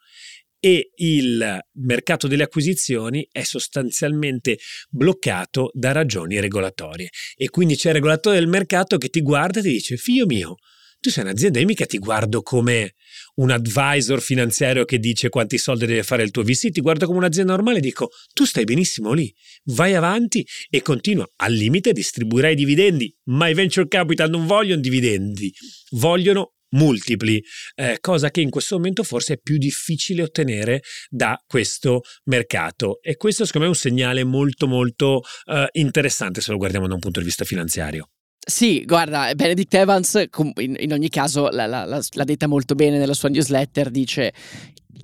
e 0.65 0.91
il 0.95 1.59
mercato 1.73 2.29
delle 2.29 2.43
acquisizioni 2.43 3.27
è 3.29 3.43
sostanzialmente 3.43 4.57
bloccato 4.89 5.71
da 5.73 5.91
ragioni 5.91 6.39
regolatorie 6.39 7.09
e 7.35 7.49
quindi 7.49 7.75
c'è 7.75 7.89
il 7.89 7.95
regolatore 7.95 8.37
del 8.37 8.47
mercato 8.47 8.97
che 8.97 9.09
ti 9.09 9.19
guarda 9.19 9.59
e 9.59 9.63
ti 9.63 9.71
dice 9.71 9.97
figlio 9.97 10.25
mio 10.25 10.55
tu 11.03 11.09
sei 11.09 11.25
un'azienda 11.25 11.59
e 11.59 11.65
mica 11.65 11.85
ti 11.85 11.97
guardo 11.97 12.41
come 12.41 12.93
un 13.35 13.51
advisor 13.51 14.21
finanziario 14.21 14.85
che 14.85 14.99
dice 14.99 15.27
quanti 15.27 15.57
soldi 15.57 15.85
deve 15.85 16.01
fare 16.01 16.23
il 16.23 16.31
tuo 16.31 16.43
VC, 16.43 16.71
ti 16.71 16.79
guardo 16.79 17.05
come 17.05 17.17
un'azienda 17.17 17.51
normale 17.51 17.79
e 17.79 17.81
dico 17.81 18.09
tu 18.33 18.45
stai 18.45 18.63
benissimo 18.63 19.11
lì, 19.11 19.31
vai 19.65 19.95
avanti 19.95 20.47
e 20.69 20.81
continua, 20.81 21.29
al 21.37 21.51
limite 21.51 21.91
distribuirai 21.91 22.55
dividendi, 22.55 23.13
ma 23.25 23.49
i 23.49 23.53
venture 23.53 23.89
capital 23.89 24.29
non 24.29 24.45
vogliono 24.45 24.79
dividendi, 24.79 25.53
vogliono 25.91 26.53
multipli, 26.69 27.43
eh, 27.75 27.97
cosa 27.99 28.31
che 28.31 28.39
in 28.39 28.49
questo 28.49 28.77
momento 28.77 29.03
forse 29.03 29.33
è 29.33 29.39
più 29.39 29.57
difficile 29.57 30.23
ottenere 30.23 30.81
da 31.09 31.37
questo 31.45 32.01
mercato 32.25 33.01
e 33.01 33.17
questo 33.17 33.45
secondo 33.45 33.67
me 33.67 33.73
è 33.73 33.75
un 33.75 33.81
segnale 33.81 34.23
molto 34.23 34.67
molto 34.67 35.21
eh, 35.47 35.67
interessante 35.73 36.39
se 36.39 36.49
lo 36.51 36.57
guardiamo 36.57 36.87
da 36.87 36.93
un 36.93 37.01
punto 37.01 37.19
di 37.19 37.25
vista 37.25 37.43
finanziario. 37.43 38.09
Sì, 38.45 38.83
guarda, 38.85 39.33
Benedict 39.35 39.73
Evans 39.73 40.25
in, 40.57 40.91
ogni 40.91 41.07
caso 41.07 41.47
l'ha, 41.49 41.65
l'ha, 41.65 41.85
l'ha 41.85 42.23
detta 42.23 42.47
molto 42.47 42.75
bene 42.75 42.97
nella 42.97 43.13
sua 43.13 43.29
newsletter, 43.29 43.89
dice 43.89 44.33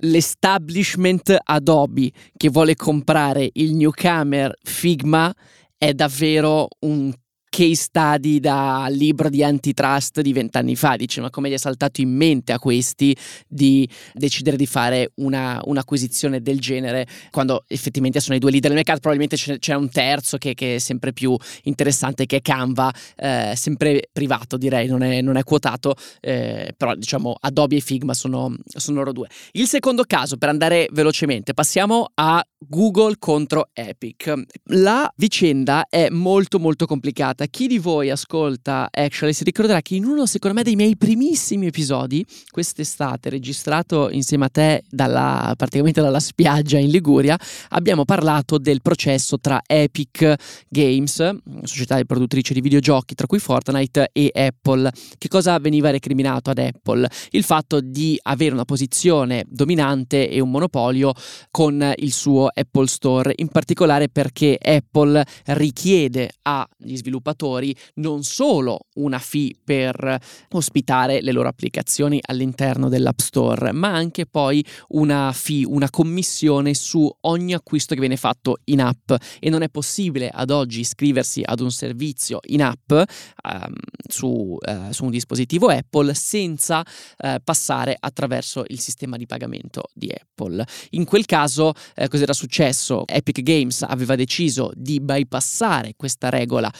l'establishment 0.00 1.36
Adobe 1.42 2.10
che 2.36 2.48
vuole 2.48 2.74
comprare 2.74 3.48
il 3.54 3.74
newcomer 3.74 4.54
Figma 4.62 5.34
è 5.76 5.92
davvero 5.94 6.68
un 6.80 7.12
case 7.50 7.74
study 7.74 8.40
da 8.40 8.86
libro 8.88 9.28
di 9.28 9.44
antitrust 9.44 10.20
di 10.22 10.32
vent'anni 10.32 10.76
fa. 10.76 10.96
Dice: 10.96 11.20
Ma 11.20 11.28
come 11.28 11.50
gli 11.50 11.52
è 11.52 11.58
saltato 11.58 12.00
in 12.00 12.08
mente 12.08 12.52
a 12.52 12.58
questi 12.58 13.14
di 13.46 13.86
decidere 14.14 14.56
di 14.56 14.66
fare 14.66 15.12
una, 15.16 15.60
un'acquisizione 15.64 16.40
del 16.40 16.60
genere 16.60 17.06
quando 17.30 17.64
effettivamente 17.66 18.20
sono 18.20 18.36
i 18.36 18.38
due 18.38 18.50
leader 18.50 18.70
del 18.70 18.78
mercato? 18.78 19.00
Probabilmente 19.00 19.36
c'è, 19.36 19.74
un 19.74 19.90
terzo 19.90 20.38
che, 20.38 20.54
che, 20.54 20.76
è 20.76 20.78
sempre 20.78 21.12
più 21.12 21.36
interessante, 21.64 22.24
che 22.24 22.36
è 22.36 22.40
Canva, 22.40 22.92
eh, 23.16 23.52
sempre 23.56 24.08
privato, 24.12 24.56
direi, 24.56 24.86
non 24.86 25.02
è, 25.02 25.20
non 25.20 25.36
è 25.36 25.42
quotato, 25.42 25.96
eh, 26.20 26.72
però 26.76 26.94
diciamo 26.94 27.36
Adobe 27.40 27.76
e 27.76 27.80
Figma 27.80 28.14
sono, 28.14 28.54
sono 28.64 28.98
loro 28.98 29.12
due. 29.12 29.28
Il 29.52 29.66
secondo 29.66 30.04
caso, 30.04 30.36
per 30.36 30.48
andare 30.48 30.88
velocemente, 30.92 31.52
passiamo 31.52 32.10
a 32.14 32.42
Google 32.58 33.16
contro 33.18 33.70
Epic. 33.72 34.32
La 34.66 35.12
vicenda 35.16 35.86
è 35.88 36.08
molto 36.10 36.58
molto 36.60 36.86
complicata 36.86 37.39
puntata, 37.40 37.46
chi 37.46 37.66
di 37.66 37.78
voi 37.78 38.10
ascolta 38.10 38.88
Actually 38.90 39.32
si 39.32 39.44
ricorderà 39.44 39.80
che 39.80 39.94
in 39.94 40.04
uno, 40.04 40.26
secondo 40.26 40.56
me, 40.56 40.62
dei 40.62 40.76
miei 40.76 40.96
primissimi 40.96 41.66
episodi, 41.66 42.24
quest'estate, 42.50 43.30
registrato 43.30 44.10
insieme 44.10 44.46
a 44.46 44.48
te 44.48 44.84
dalla, 44.88 45.54
praticamente 45.56 46.00
dalla 46.00 46.20
spiaggia 46.20 46.78
in 46.78 46.90
Liguria, 46.90 47.38
abbiamo 47.70 48.04
parlato 48.04 48.58
del 48.58 48.82
processo 48.82 49.38
tra 49.38 49.60
Epic 49.66 50.34
Games, 50.68 51.36
società 51.62 52.02
produttrice 52.04 52.52
di 52.54 52.60
videogiochi, 52.60 53.14
tra 53.14 53.26
cui 53.26 53.38
Fortnite, 53.38 54.10
e 54.12 54.30
Apple. 54.32 54.90
Che 55.16 55.28
cosa 55.28 55.58
veniva 55.58 55.90
recriminato 55.90 56.50
ad 56.50 56.58
Apple? 56.58 57.08
Il 57.30 57.44
fatto 57.44 57.80
di 57.80 58.18
avere 58.22 58.52
una 58.52 58.64
posizione 58.64 59.44
dominante 59.48 60.28
e 60.28 60.40
un 60.40 60.50
monopolio 60.50 61.12
con 61.50 61.92
il 61.96 62.12
suo 62.12 62.48
Apple 62.52 62.86
Store, 62.86 63.32
in 63.36 63.48
particolare 63.48 64.08
perché 64.08 64.58
Apple 64.60 65.24
richiede 65.46 66.30
agli 66.42 66.96
sviluppatori 66.96 67.28
sviluppatori 67.30 67.74
non 67.94 68.22
solo 68.22 68.86
una 68.94 69.18
fee 69.18 69.52
per 69.62 70.18
ospitare 70.50 71.20
le 71.22 71.32
loro 71.32 71.48
applicazioni 71.48 72.20
all'interno 72.22 72.88
dell'App 72.88 73.18
Store, 73.18 73.72
ma 73.72 73.94
anche 73.94 74.26
poi 74.26 74.64
una 74.88 75.32
fee, 75.32 75.64
una 75.64 75.90
commissione 75.90 76.74
su 76.74 77.10
ogni 77.22 77.54
acquisto 77.54 77.94
che 77.94 78.00
viene 78.00 78.16
fatto 78.16 78.58
in 78.64 78.80
app 78.80 79.12
e 79.38 79.48
non 79.50 79.62
è 79.62 79.68
possibile 79.68 80.28
ad 80.28 80.50
oggi 80.50 80.80
iscriversi 80.80 81.42
ad 81.44 81.60
un 81.60 81.70
servizio 81.70 82.40
in 82.48 82.62
app 82.62 82.90
um, 82.90 83.74
su, 84.06 84.26
uh, 84.58 84.92
su, 84.92 85.04
un 85.04 85.10
dispositivo 85.10 85.68
Apple 85.68 86.14
senza 86.14 86.80
uh, 86.80 87.36
passare 87.42 87.96
attraverso 87.98 88.64
il 88.68 88.80
sistema 88.80 89.16
di 89.16 89.26
pagamento 89.26 89.84
di 89.92 90.10
Apple. 90.12 90.64
In 90.90 91.04
quel 91.04 91.26
caso 91.26 91.68
uh, 91.68 92.08
cos'era 92.08 92.32
successo? 92.32 93.04
Epic 93.06 93.42
Games 93.42 93.82
aveva 93.82 94.16
deciso 94.16 94.70
di 94.74 95.00
bypassare 95.00 95.94
questa 95.96 96.28
regola 96.28 96.70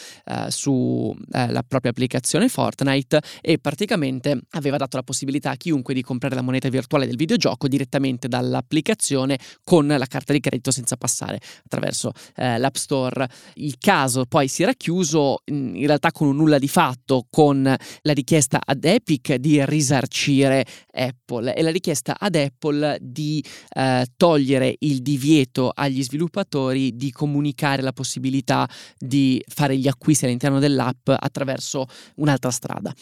sulla 0.49 1.61
eh, 1.61 1.65
propria 1.67 1.91
applicazione 1.91 2.49
Fortnite 2.49 3.21
e 3.41 3.59
praticamente 3.59 4.41
aveva 4.51 4.77
dato 4.77 4.97
la 4.97 5.03
possibilità 5.03 5.51
a 5.51 5.57
chiunque 5.57 5.93
di 5.95 6.03
comprare 6.03 6.35
la 6.35 6.43
moneta 6.43 6.69
virtuale 6.69 7.07
del 7.07 7.17
videogioco 7.17 7.69
direttamente 7.69 8.29
dall'applicazione 8.29 9.39
con 9.65 9.87
la 9.87 10.07
carta 10.07 10.33
di 10.33 10.41
credito 10.41 10.71
senza 10.71 10.97
passare 10.97 11.41
attraverso 11.65 12.13
eh, 12.37 12.59
l'App 12.59 12.77
Store. 12.77 13.29
Il 13.55 13.77
caso 13.79 14.25
poi 14.27 14.49
si 14.49 14.63
era 14.63 14.73
chiuso 14.73 15.43
in 15.47 15.87
realtà 15.87 16.13
con 16.13 16.29
un 16.29 16.37
nulla 16.37 16.59
di 16.59 16.69
fatto, 16.69 17.27
con 17.29 17.63
la 17.63 18.13
richiesta 18.13 18.61
ad 18.65 18.85
Epic 18.85 19.35
di 19.35 19.65
risarcire 19.65 20.65
Apple 21.01 21.55
e 21.55 21.63
la 21.63 21.71
richiesta 21.71 22.17
ad 22.19 22.35
Apple 22.35 22.99
di 23.01 23.43
eh, 23.71 24.07
togliere 24.17 24.77
il 24.81 25.01
divieto 25.03 25.73
agli 25.75 26.03
sviluppatori 26.03 26.97
di 26.97 27.11
comunicare 27.11 27.83
la 27.83 27.93
possibilità 27.93 28.69
di 28.99 29.43
fare 29.49 29.77
gli 29.77 29.89
acquisti 29.89 30.27
all'interno 30.27 30.59
dell'app 30.59 31.09
attraverso 31.09 31.87
un'altra 32.17 32.51
strada. 32.51 32.95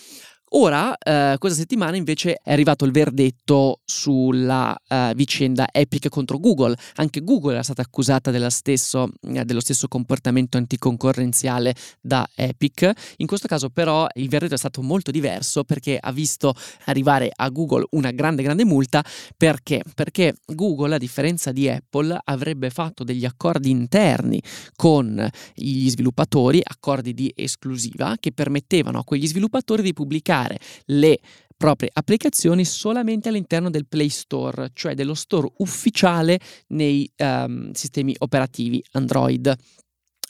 Ora, 0.52 0.96
eh, 0.96 1.36
questa 1.38 1.58
settimana 1.58 1.96
invece 1.96 2.40
è 2.42 2.52
arrivato 2.52 2.86
il 2.86 2.92
verdetto 2.92 3.80
sulla 3.84 4.74
eh, 4.88 5.12
vicenda 5.14 5.68
Epic 5.70 6.08
contro 6.08 6.38
Google. 6.38 6.74
Anche 6.94 7.22
Google 7.22 7.52
era 7.52 7.62
stata 7.62 7.82
accusata 7.82 8.30
stesso, 8.48 9.10
eh, 9.28 9.44
dello 9.44 9.60
stesso 9.60 9.88
comportamento 9.88 10.56
anticoncorrenziale 10.56 11.74
da 12.00 12.26
Epic. 12.34 12.90
In 13.18 13.26
questo 13.26 13.46
caso 13.46 13.68
però 13.68 14.06
il 14.14 14.28
verdetto 14.30 14.54
è 14.54 14.58
stato 14.58 14.80
molto 14.80 15.10
diverso 15.10 15.64
perché 15.64 15.98
ha 16.00 16.12
visto 16.12 16.54
arrivare 16.86 17.30
a 17.34 17.50
Google 17.50 17.84
una 17.90 18.10
grande 18.10 18.42
grande 18.42 18.64
multa. 18.64 19.04
Perché? 19.36 19.82
Perché 19.94 20.34
Google, 20.46 20.94
a 20.94 20.98
differenza 20.98 21.52
di 21.52 21.68
Apple, 21.68 22.18
avrebbe 22.24 22.70
fatto 22.70 23.04
degli 23.04 23.26
accordi 23.26 23.68
interni 23.68 24.40
con 24.76 25.28
gli 25.52 25.90
sviluppatori, 25.90 26.62
accordi 26.64 27.12
di 27.12 27.30
esclusiva, 27.36 28.16
che 28.18 28.32
permettevano 28.32 29.00
a 29.00 29.04
quegli 29.04 29.26
sviluppatori 29.26 29.82
di 29.82 29.92
pubblicare 29.92 30.36
scaricare 30.38 30.58
le 30.86 31.18
proprie 31.56 31.90
applicazioni 31.92 32.64
solamente 32.64 33.28
all'interno 33.28 33.68
del 33.68 33.86
Play 33.86 34.08
Store, 34.08 34.70
cioè 34.74 34.94
dello 34.94 35.14
store 35.14 35.48
ufficiale 35.56 36.38
nei 36.68 37.10
um, 37.16 37.72
sistemi 37.72 38.14
operativi 38.18 38.82
Android 38.92 39.56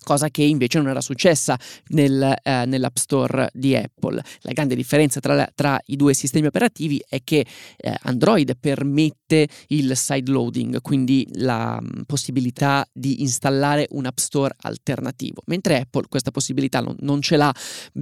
cosa 0.09 0.31
che 0.31 0.43
invece 0.43 0.79
non 0.79 0.89
era 0.89 1.03
successa 1.03 1.59
nel, 1.89 2.35
eh, 2.43 2.65
nell'App 2.65 2.97
Store 2.97 3.51
di 3.53 3.77
Apple. 3.77 4.23
La 4.41 4.53
grande 4.53 4.75
differenza 4.75 5.21
tra, 5.21 5.47
tra 5.55 5.79
i 5.87 5.97
due 5.97 6.15
sistemi 6.15 6.47
operativi 6.47 7.05
è 7.07 7.21
che 7.23 7.45
eh, 7.77 7.95
Android 8.05 8.57
permette 8.59 9.28
il 9.69 9.97
side 9.97 10.31
loading, 10.31 10.81
quindi 10.81 11.27
la 11.35 11.79
mm, 11.81 12.03
possibilità 12.07 12.87
di 12.93 13.23
installare 13.23 13.87
un 13.91 14.07
App 14.07 14.19
Store 14.19 14.55
alternativo, 14.63 15.43
mentre 15.47 15.81
Apple 15.81 16.07
questa 16.09 16.31
possibilità 16.31 16.81
non, 17.01 17.21
ce 17.21 17.37
l'ha, 17.37 17.55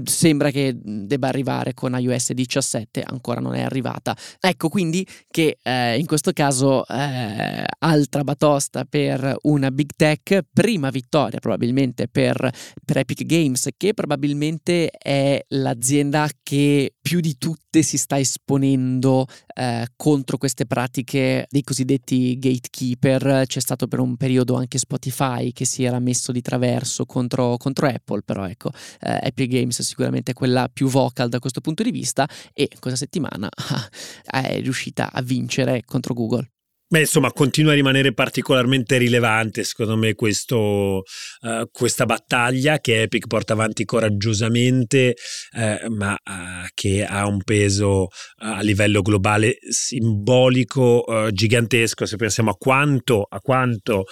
sembra 0.04 0.50
che 0.50 0.74
debba 0.76 1.28
arrivare 1.28 1.74
con 1.74 1.96
iOS 1.98 2.32
17, 2.32 3.02
ancora 3.02 3.40
non 3.40 3.54
è 3.54 3.62
arrivata. 3.62 4.16
Ecco 4.40 4.68
quindi 4.68 5.06
che 5.30 5.58
eh, 5.62 5.98
in 5.98 6.06
questo 6.06 6.32
caso 6.32 6.86
eh, 6.86 7.64
altra 7.78 8.22
batosta 8.22 8.84
per 8.84 9.36
una 9.42 9.70
big 9.70 9.90
tech, 9.96 10.40
prima 10.52 10.90
vittoria 10.90 11.40
probabilmente 11.40 12.08
per, 12.08 12.50
per 12.84 12.98
Epic 12.98 13.24
Games, 13.24 13.68
che 13.76 13.94
probabilmente 13.94 14.90
è 14.90 15.42
l'azienda 15.48 16.28
che 16.42 16.94
più 17.00 17.20
di 17.20 17.36
tutte 17.38 17.82
si 17.82 17.98
sta 17.98 18.18
esponendo 18.18 19.26
eh, 19.54 19.86
contro 19.96 20.38
queste 20.38 20.66
pratiche 20.66 21.15
dei 21.48 21.62
cosiddetti 21.62 22.38
gatekeeper. 22.38 23.44
C'è 23.46 23.60
stato 23.60 23.86
per 23.86 24.00
un 24.00 24.16
periodo 24.16 24.54
anche 24.54 24.78
Spotify 24.78 25.52
che 25.52 25.64
si 25.64 25.84
era 25.84 25.98
messo 25.98 26.32
di 26.32 26.42
traverso 26.42 27.06
contro, 27.06 27.56
contro 27.56 27.86
Apple, 27.86 28.22
però 28.22 28.46
ecco, 28.48 28.70
eh, 29.00 29.18
Epic 29.22 29.50
Games 29.50 29.80
sicuramente 29.82 30.32
è 30.32 30.34
quella 30.34 30.68
più 30.72 30.88
vocal 30.88 31.28
da 31.28 31.38
questo 31.38 31.60
punto 31.60 31.82
di 31.82 31.90
vista 31.90 32.28
e 32.52 32.68
questa 32.78 32.98
settimana 32.98 33.48
è 34.24 34.60
riuscita 34.60 35.10
a 35.12 35.22
vincere 35.22 35.82
contro 35.84 36.14
Google. 36.14 36.55
Beh, 36.88 37.00
insomma, 37.00 37.32
continua 37.32 37.72
a 37.72 37.74
rimanere 37.74 38.14
particolarmente 38.14 38.96
rilevante, 38.96 39.64
secondo 39.64 39.96
me, 39.96 40.14
questo, 40.14 41.02
uh, 41.40 41.68
questa 41.72 42.06
battaglia 42.06 42.78
che 42.78 43.02
Epic 43.02 43.26
porta 43.26 43.54
avanti 43.54 43.84
coraggiosamente, 43.84 45.16
uh, 45.56 45.92
ma 45.92 46.12
uh, 46.12 46.64
che 46.74 47.04
ha 47.04 47.26
un 47.26 47.42
peso 47.42 48.06
a 48.36 48.60
livello 48.60 49.02
globale 49.02 49.56
simbolico 49.68 51.04
gigantesco. 51.32 52.06
Se 52.06 52.14
pensiamo 52.14 52.50
a 52.50 52.56
quanto, 52.56 53.26
a 53.28 53.40
quanto 53.40 54.04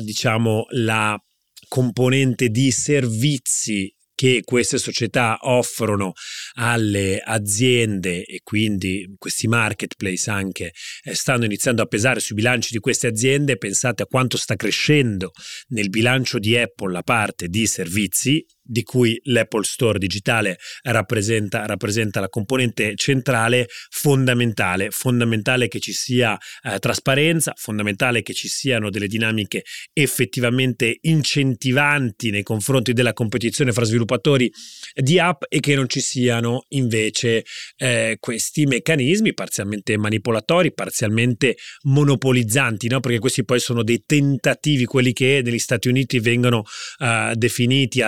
diciamo, 0.00 0.66
la 0.70 1.20
componente 1.66 2.48
di 2.48 2.70
servizi 2.70 3.92
che 4.20 4.42
queste 4.44 4.76
società 4.76 5.38
offrono 5.40 6.12
alle 6.56 7.22
aziende 7.24 8.22
e 8.22 8.40
quindi 8.42 9.14
questi 9.16 9.48
marketplace 9.48 10.28
anche 10.28 10.72
eh, 11.04 11.14
stanno 11.14 11.46
iniziando 11.46 11.80
a 11.80 11.86
pesare 11.86 12.20
sui 12.20 12.34
bilanci 12.34 12.70
di 12.70 12.80
queste 12.80 13.06
aziende, 13.06 13.56
pensate 13.56 14.02
a 14.02 14.06
quanto 14.06 14.36
sta 14.36 14.56
crescendo 14.56 15.30
nel 15.68 15.88
bilancio 15.88 16.38
di 16.38 16.54
Apple 16.54 16.92
la 16.92 17.02
parte 17.02 17.48
di 17.48 17.66
servizi 17.66 18.44
di 18.70 18.84
cui 18.84 19.20
l'Apple 19.24 19.64
Store 19.64 19.98
digitale 19.98 20.58
rappresenta, 20.82 21.66
rappresenta 21.66 22.20
la 22.20 22.28
componente 22.28 22.94
centrale, 22.94 23.66
fondamentale, 23.90 24.90
fondamentale 24.90 25.66
che 25.66 25.80
ci 25.80 25.92
sia 25.92 26.38
eh, 26.62 26.78
trasparenza, 26.78 27.52
fondamentale 27.56 28.22
che 28.22 28.32
ci 28.32 28.46
siano 28.46 28.88
delle 28.90 29.08
dinamiche 29.08 29.64
effettivamente 29.92 30.98
incentivanti 31.00 32.30
nei 32.30 32.44
confronti 32.44 32.92
della 32.92 33.12
competizione 33.12 33.72
fra 33.72 33.84
sviluppatori 33.84 34.50
di 34.94 35.18
app 35.18 35.42
e 35.48 35.58
che 35.58 35.74
non 35.74 35.88
ci 35.88 36.00
siano 36.00 36.64
invece 36.68 37.44
eh, 37.76 38.18
questi 38.20 38.66
meccanismi 38.66 39.34
parzialmente 39.34 39.98
manipolatori, 39.98 40.72
parzialmente 40.72 41.56
monopolizzanti, 41.82 42.88
no? 42.88 43.00
perché 43.00 43.18
questi 43.18 43.44
poi 43.44 43.58
sono 43.58 43.82
dei 43.82 44.04
tentativi, 44.06 44.84
quelli 44.84 45.12
che 45.12 45.42
negli 45.44 45.58
Stati 45.58 45.88
Uniti 45.88 46.20
vengono 46.20 46.58
uh, 46.98 47.34
definiti 47.34 48.00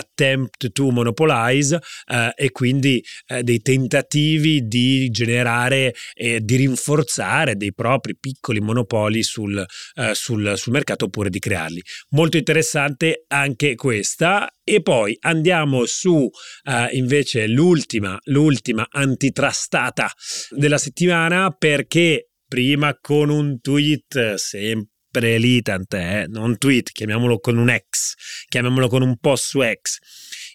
attempt 0.53 0.73
to 0.73 0.91
monopolize 0.91 1.81
eh, 2.07 2.33
e 2.35 2.51
quindi 2.51 3.03
eh, 3.27 3.43
dei 3.43 3.61
tentativi 3.61 4.67
di 4.67 5.11
generare 5.11 5.95
e 6.15 6.41
di 6.41 6.57
rinforzare 6.57 7.57
dei 7.57 7.73
propri 7.73 8.17
piccoli 8.19 8.61
monopoli 8.61 9.23
sul, 9.23 9.65
eh, 9.95 10.15
sul, 10.15 10.53
sul 10.57 10.73
mercato 10.73 11.07
oppure 11.07 11.31
di 11.31 11.38
crearli. 11.38 11.83
Molto 12.11 12.37
interessante 12.37 13.25
anche 13.29 13.75
questa. 13.75 14.49
E 14.65 14.81
poi 14.81 15.17
andiamo 15.23 15.87
su 15.87 16.12
uh, 16.12 16.31
invece 16.93 17.49
l'ultima, 17.49 18.17
l'ultima 18.27 18.87
antitrustata 18.88 20.09
della 20.51 20.79
settimana 20.79 21.51
perché 21.51 22.29
prima 22.47 22.97
con 23.01 23.29
un 23.29 23.61
tweet 23.61 24.35
sempre 24.35 25.38
lì 25.38 25.62
tant'è, 25.62 26.23
eh, 26.23 26.27
non 26.29 26.59
tweet, 26.59 26.93
chiamiamolo 26.93 27.41
con 27.41 27.57
un 27.57 27.71
ex, 27.71 28.15
chiamiamolo 28.49 28.87
con 28.87 29.03
un 29.03 29.17
post 29.19 29.49
su 29.49 29.62
ex 29.62 29.99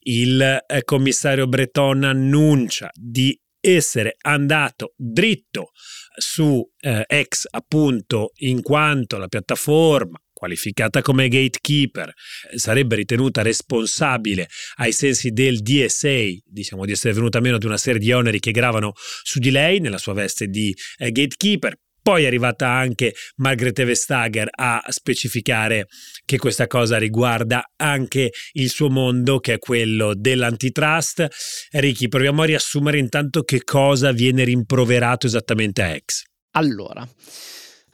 il 0.07 0.41
eh, 0.41 0.83
commissario 0.83 1.47
Breton 1.47 2.03
annuncia 2.03 2.89
di 2.93 3.37
essere 3.59 4.15
andato 4.21 4.93
dritto 4.95 5.71
su 6.15 6.63
eh, 6.79 7.05
X 7.23 7.47
appunto 7.49 8.31
in 8.37 8.61
quanto 8.61 9.17
la 9.17 9.27
piattaforma 9.27 10.19
qualificata 10.37 11.01
come 11.01 11.27
gatekeeper, 11.29 12.09
eh, 12.51 12.59
sarebbe 12.59 12.95
ritenuta 12.95 13.41
responsabile 13.41 14.47
ai 14.75 14.91
sensi 14.91 15.31
del 15.31 15.61
DSA, 15.61 16.25
diciamo 16.45 16.85
di 16.85 16.91
essere 16.91 17.13
venuta 17.13 17.39
meno 17.39 17.57
di 17.57 17.65
una 17.65 17.77
serie 17.77 17.99
di 17.99 18.11
oneri 18.11 18.39
che 18.39 18.51
gravano 18.51 18.93
su 18.95 19.39
di 19.39 19.49
lei 19.49 19.79
nella 19.79 19.97
sua 19.97 20.13
veste 20.13 20.47
di 20.47 20.73
eh, 20.97 21.11
gatekeeper. 21.11 21.75
Poi 22.07 22.23
è 22.23 22.27
arrivata 22.27 22.69
anche 22.69 23.13
Margrethe 23.35 23.83
Vestager 23.83 24.47
a 24.49 24.81
specificare 24.87 25.87
che 26.23 26.37
questa 26.37 26.65
cosa 26.65 26.97
riguarda 26.97 27.71
anche 27.75 28.31
il 28.53 28.69
suo 28.69 28.89
mondo, 28.89 29.41
che 29.41 29.55
è 29.55 29.59
quello 29.59 30.13
dell'antitrust. 30.15 31.27
Ricky, 31.71 32.07
proviamo 32.07 32.43
a 32.43 32.45
riassumere 32.45 32.97
intanto 32.97 33.43
che 33.43 33.61
cosa 33.65 34.13
viene 34.13 34.45
rimproverato 34.45 35.27
esattamente 35.27 35.81
a 35.81 35.87
Ex. 35.87 36.23
Allora, 36.51 37.05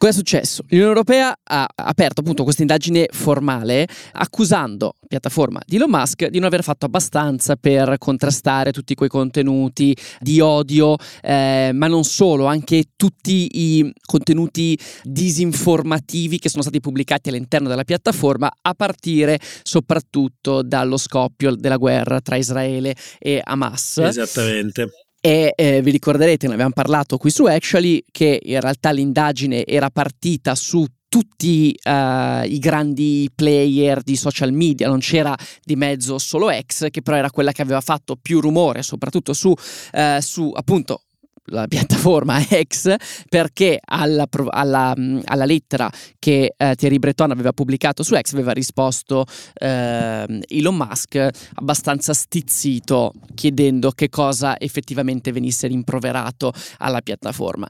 Cosa 0.04 0.16
è 0.16 0.18
successo? 0.18 0.64
L'Unione 0.68 0.90
Europea 0.90 1.34
ha 1.42 1.66
aperto 1.76 2.20
appunto 2.20 2.42
questa 2.42 2.60
indagine 2.60 3.08
formale 3.10 3.88
accusando 4.12 4.96
la 5.00 5.06
piattaforma 5.08 5.62
di 5.64 5.76
Elon 5.76 5.88
Musk 5.88 6.26
di 6.26 6.36
non 6.40 6.48
aver 6.48 6.62
fatto 6.62 6.84
abbastanza 6.84 7.56
per 7.56 7.96
contrastare 7.96 8.70
tutti 8.70 8.94
quei 8.94 9.08
contenuti 9.08 9.96
di 10.20 10.40
odio, 10.40 10.96
eh, 11.22 11.70
ma 11.72 11.86
non 11.86 12.04
solo, 12.04 12.44
anche 12.44 12.84
tutti 12.96 13.48
i 13.54 13.90
contenuti 14.04 14.78
disinformativi 15.04 16.38
che 16.38 16.50
sono 16.50 16.60
stati 16.60 16.80
pubblicati 16.80 17.30
all'interno 17.30 17.68
della 17.68 17.84
piattaforma 17.84 18.52
a 18.60 18.74
partire 18.74 19.38
soprattutto 19.62 20.60
dallo 20.60 20.98
scoppio 20.98 21.56
della 21.56 21.78
guerra 21.78 22.20
tra 22.20 22.36
Israele 22.36 22.94
e 23.18 23.40
Hamas. 23.42 23.96
Esattamente. 24.04 25.03
E 25.26 25.54
eh, 25.56 25.80
vi 25.80 25.90
ricorderete, 25.90 26.46
ne 26.46 26.52
abbiamo 26.52 26.74
parlato 26.74 27.16
qui 27.16 27.30
su 27.30 27.46
Actually, 27.46 28.04
che 28.10 28.38
in 28.42 28.60
realtà 28.60 28.90
l'indagine 28.90 29.64
era 29.64 29.88
partita 29.88 30.54
su 30.54 30.84
tutti 31.08 31.74
uh, 31.82 32.44
i 32.44 32.58
grandi 32.58 33.30
player 33.34 34.02
di 34.02 34.16
social 34.16 34.52
media, 34.52 34.86
non 34.86 34.98
c'era 34.98 35.34
di 35.62 35.76
mezzo 35.76 36.18
solo 36.18 36.50
X, 36.50 36.90
che 36.90 37.00
però 37.00 37.16
era 37.16 37.30
quella 37.30 37.52
che 37.52 37.62
aveva 37.62 37.80
fatto 37.80 38.16
più 38.20 38.38
rumore, 38.38 38.82
soprattutto 38.82 39.32
su, 39.32 39.48
uh, 39.48 40.20
su 40.20 40.52
appunto 40.54 41.03
la 41.46 41.66
piattaforma 41.66 42.40
X 42.42 42.94
perché 43.28 43.78
alla, 43.84 44.26
alla, 44.30 44.94
alla 45.24 45.44
lettera 45.44 45.90
che 46.18 46.54
eh, 46.56 46.74
Thierry 46.74 46.98
Breton 46.98 47.30
aveva 47.30 47.52
pubblicato 47.52 48.02
su 48.02 48.16
X 48.16 48.32
aveva 48.32 48.52
risposto 48.52 49.24
eh, 49.54 50.40
Elon 50.48 50.76
Musk 50.76 51.28
abbastanza 51.54 52.14
stizzito 52.14 53.12
chiedendo 53.34 53.90
che 53.90 54.08
cosa 54.08 54.58
effettivamente 54.58 55.32
venisse 55.32 55.66
rimproverato 55.66 56.52
alla 56.78 57.00
piattaforma 57.00 57.68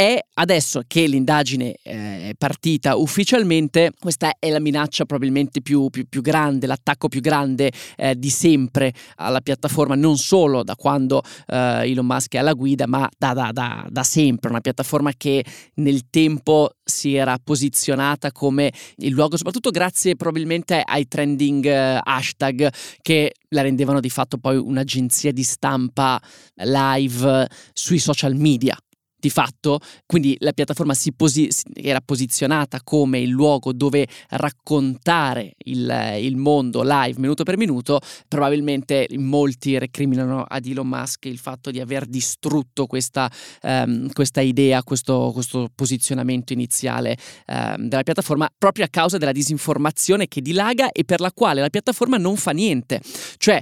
è 0.00 0.16
adesso 0.34 0.82
che 0.86 1.08
l'indagine 1.08 1.74
eh, 1.82 2.28
è 2.28 2.32
partita 2.38 2.94
ufficialmente, 2.94 3.90
questa 3.98 4.36
è 4.38 4.48
la 4.48 4.60
minaccia 4.60 5.04
probabilmente 5.04 5.60
più, 5.60 5.90
più, 5.90 6.06
più 6.08 6.22
grande, 6.22 6.68
l'attacco 6.68 7.08
più 7.08 7.20
grande 7.20 7.72
eh, 7.96 8.16
di 8.16 8.30
sempre 8.30 8.92
alla 9.16 9.40
piattaforma, 9.40 9.96
non 9.96 10.16
solo 10.16 10.62
da 10.62 10.76
quando 10.76 11.20
eh, 11.48 11.90
Elon 11.90 12.06
Musk 12.06 12.34
è 12.34 12.38
alla 12.38 12.52
guida, 12.52 12.86
ma 12.86 13.08
da, 13.18 13.32
da, 13.32 13.50
da, 13.50 13.88
da, 13.90 14.02
sempre, 14.04 14.50
una 14.50 14.60
piattaforma 14.60 15.10
che 15.16 15.44
nel 15.74 16.08
tempo 16.10 16.70
si 16.84 17.16
era 17.16 17.36
posizionata 17.42 18.30
come 18.30 18.72
il 18.98 19.10
luogo, 19.10 19.36
soprattutto 19.36 19.70
grazie 19.70 20.14
probabilmente 20.14 20.80
ai 20.80 21.08
trending 21.08 21.64
eh, 21.64 21.98
hashtag 22.00 22.72
che 23.02 23.32
la 23.48 23.62
rendevano 23.62 23.98
di 23.98 24.10
fatto 24.10 24.38
poi 24.38 24.58
un'agenzia 24.58 25.32
di 25.32 25.42
stampa 25.42 26.22
live 26.54 27.48
sui 27.72 27.98
social 27.98 28.36
media 28.36 28.78
di 29.20 29.30
fatto, 29.30 29.80
quindi 30.06 30.36
la 30.40 30.52
piattaforma 30.52 30.94
si 30.94 31.12
posi- 31.12 31.48
era 31.74 32.00
posizionata 32.00 32.80
come 32.84 33.18
il 33.18 33.30
luogo 33.30 33.72
dove 33.72 34.06
raccontare 34.30 35.54
il, 35.64 36.16
il, 36.20 36.36
mondo 36.36 36.82
live 36.84 37.18
minuto 37.18 37.42
per 37.42 37.56
minuto, 37.56 38.00
probabilmente 38.28 39.08
molti 39.16 39.76
recriminano 39.76 40.44
ad 40.46 40.66
Elon 40.66 40.86
Musk 40.86 41.24
il 41.24 41.38
fatto 41.38 41.70
di 41.72 41.80
aver 41.80 42.06
distrutto 42.06 42.86
questa, 42.86 43.30
um, 43.62 44.10
questa 44.12 44.40
idea, 44.40 44.84
questo, 44.84 45.30
questo, 45.32 45.68
posizionamento 45.74 46.52
iniziale 46.52 47.16
um, 47.46 47.88
della 47.88 48.02
piattaforma 48.02 48.48
proprio 48.56 48.84
a 48.84 48.88
causa 48.88 49.18
della 49.18 49.32
disinformazione 49.32 50.28
che 50.28 50.40
dilaga 50.40 50.92
e 50.92 51.04
per 51.04 51.20
la 51.20 51.32
quale 51.32 51.60
la 51.60 51.70
piattaforma 51.70 52.16
non 52.16 52.36
fa 52.36 52.52
niente. 52.52 53.00
Cioè 53.36 53.60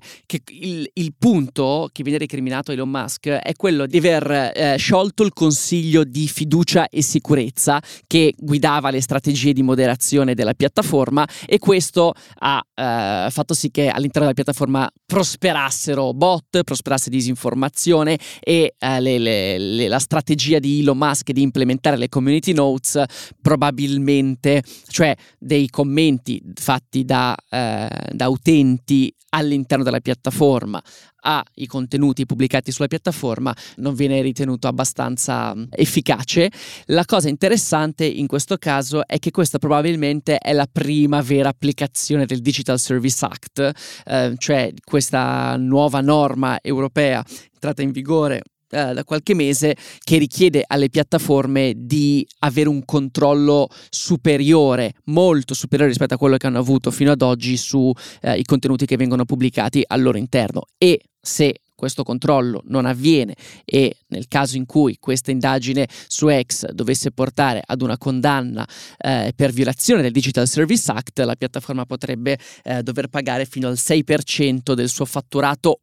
il, 0.50 0.88
il 0.92 1.14
punto 1.18 1.88
che 1.92 2.02
viene 2.02 2.18
recriminato 2.18 2.70
a 2.70 2.74
Elon 2.74 2.90
Musk 2.90 3.28
è 3.28 3.52
quello 3.54 3.86
di 3.86 3.96
aver 3.96 4.52
eh, 4.54 4.76
sciolto 4.76 5.22
il 5.22 5.32
consiglio 5.46 6.02
di 6.02 6.26
fiducia 6.26 6.88
e 6.88 7.02
sicurezza 7.02 7.80
che 8.08 8.34
guidava 8.36 8.90
le 8.90 9.00
strategie 9.00 9.52
di 9.52 9.62
moderazione 9.62 10.34
della 10.34 10.54
piattaforma 10.54 11.24
e 11.46 11.60
questo 11.60 12.14
ha 12.40 12.60
eh, 12.74 13.30
fatto 13.30 13.54
sì 13.54 13.70
che 13.70 13.86
all'interno 13.88 14.28
della 14.28 14.32
piattaforma 14.32 14.90
prosperassero 15.06 16.12
bot, 16.14 16.64
prosperasse 16.64 17.10
disinformazione 17.10 18.18
e 18.40 18.74
eh, 18.76 19.00
le, 19.00 19.18
le, 19.18 19.58
le, 19.58 19.86
la 19.86 20.00
strategia 20.00 20.58
di 20.58 20.80
Elon 20.80 20.98
Musk 20.98 21.30
di 21.30 21.42
implementare 21.42 21.96
le 21.96 22.08
community 22.08 22.52
notes 22.52 23.00
probabilmente, 23.40 24.64
cioè 24.88 25.14
dei 25.38 25.68
commenti 25.68 26.42
fatti 26.54 27.04
da, 27.04 27.36
eh, 27.48 27.88
da 28.10 28.28
utenti 28.28 29.14
all'interno 29.28 29.84
della 29.84 30.00
piattaforma 30.00 30.82
ai 31.26 31.66
contenuti 31.66 32.24
pubblicati 32.24 32.70
sulla 32.70 32.86
piattaforma 32.86 33.54
non 33.76 33.94
viene 33.94 34.20
ritenuto 34.22 34.68
abbastanza 34.68 35.54
mm, 35.54 35.64
efficace. 35.70 36.50
La 36.86 37.04
cosa 37.04 37.28
interessante 37.28 38.04
in 38.04 38.26
questo 38.26 38.56
caso 38.56 39.06
è 39.06 39.18
che 39.18 39.30
questa 39.30 39.58
probabilmente 39.58 40.38
è 40.38 40.52
la 40.52 40.68
prima 40.70 41.20
vera 41.20 41.48
applicazione 41.48 42.26
del 42.26 42.40
Digital 42.40 42.78
Service 42.78 43.24
Act, 43.24 43.72
eh, 44.04 44.34
cioè 44.38 44.72
questa 44.84 45.56
nuova 45.56 46.00
norma 46.00 46.58
europea 46.62 47.24
entrata 47.52 47.82
in 47.82 47.90
vigore 47.90 48.42
eh, 48.68 48.94
da 48.94 49.04
qualche 49.04 49.34
mese 49.34 49.76
che 50.02 50.18
richiede 50.18 50.64
alle 50.66 50.88
piattaforme 50.88 51.72
di 51.76 52.26
avere 52.40 52.68
un 52.68 52.84
controllo 52.84 53.68
superiore, 53.90 54.94
molto 55.04 55.54
superiore 55.54 55.90
rispetto 55.90 56.14
a 56.14 56.18
quello 56.18 56.36
che 56.36 56.46
hanno 56.48 56.58
avuto 56.58 56.90
fino 56.90 57.12
ad 57.12 57.22
oggi 57.22 57.56
sui 57.56 57.92
eh, 58.22 58.42
contenuti 58.44 58.84
che 58.84 58.96
vengono 58.96 59.24
pubblicati 59.24 59.84
al 59.86 60.02
loro 60.02 60.18
interno 60.18 60.62
e 60.78 61.00
se 61.26 61.60
questo 61.74 62.04
controllo 62.04 62.62
non 62.66 62.86
avviene 62.86 63.34
e 63.64 63.96
nel 64.08 64.28
caso 64.28 64.56
in 64.56 64.64
cui 64.64 64.96
questa 64.98 65.30
indagine 65.30 65.86
su 66.06 66.28
X 66.28 66.70
dovesse 66.70 67.10
portare 67.10 67.62
ad 67.64 67.82
una 67.82 67.98
condanna 67.98 68.66
eh, 68.96 69.32
per 69.36 69.52
violazione 69.52 70.02
del 70.02 70.12
Digital 70.12 70.48
Service 70.48 70.90
Act, 70.90 71.18
la 71.18 71.34
piattaforma 71.34 71.84
potrebbe 71.84 72.38
eh, 72.64 72.82
dover 72.82 73.08
pagare 73.08 73.44
fino 73.44 73.68
al 73.68 73.74
6% 73.74 74.72
del 74.72 74.88
suo 74.88 75.04
fatturato 75.04 75.80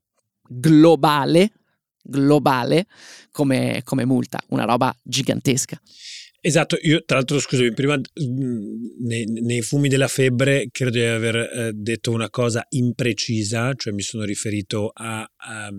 globale, 0.47 1.51
globale 2.01 2.85
come, 3.31 3.81
come 3.83 4.05
multa, 4.05 4.41
una 4.47 4.65
roba 4.65 4.93
gigantesca. 5.03 5.79
Esatto, 6.45 6.77
io 6.81 7.05
tra 7.05 7.15
l'altro 7.15 7.39
scusami, 7.39 7.71
prima 7.71 7.97
nei, 8.99 9.25
nei 9.25 9.61
fumi 9.61 9.87
della 9.87 10.09
febbre 10.09 10.67
credo 10.71 10.91
di 10.91 11.01
aver 11.01 11.35
eh, 11.37 11.71
detto 11.73 12.11
una 12.11 12.29
cosa 12.29 12.65
imprecisa, 12.67 13.73
cioè 13.75 13.93
mi 13.93 14.01
sono 14.01 14.25
riferito 14.25 14.91
a, 14.93 15.25
a 15.37 15.71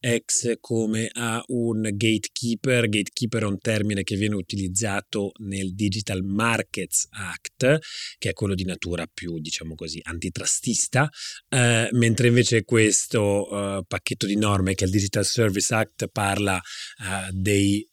ex 0.00 0.58
come 0.60 1.10
a 1.12 1.42
un 1.48 1.82
gatekeeper. 1.82 2.88
Gatekeeper 2.88 3.42
è 3.42 3.46
un 3.46 3.58
termine 3.58 4.04
che 4.04 4.14
viene 4.14 4.36
utilizzato 4.36 5.32
nel 5.38 5.74
Digital 5.74 6.22
Markets 6.22 7.08
Act, 7.10 7.78
che 8.18 8.28
è 8.30 8.32
quello 8.32 8.54
di 8.54 8.64
natura 8.64 9.06
più, 9.12 9.40
diciamo 9.40 9.74
così, 9.74 9.98
antitrustista, 10.04 11.08
eh, 11.48 11.88
mentre 11.90 12.28
invece 12.28 12.62
questo 12.62 13.48
eh, 13.50 13.82
pacchetto 13.86 14.26
di 14.26 14.36
norme 14.36 14.74
che 14.74 14.84
è 14.84 14.86
il 14.86 14.92
Digital 14.92 15.24
Service 15.24 15.74
Act 15.74 16.06
parla 16.12 16.56
eh, 16.56 17.32
dei 17.32 17.84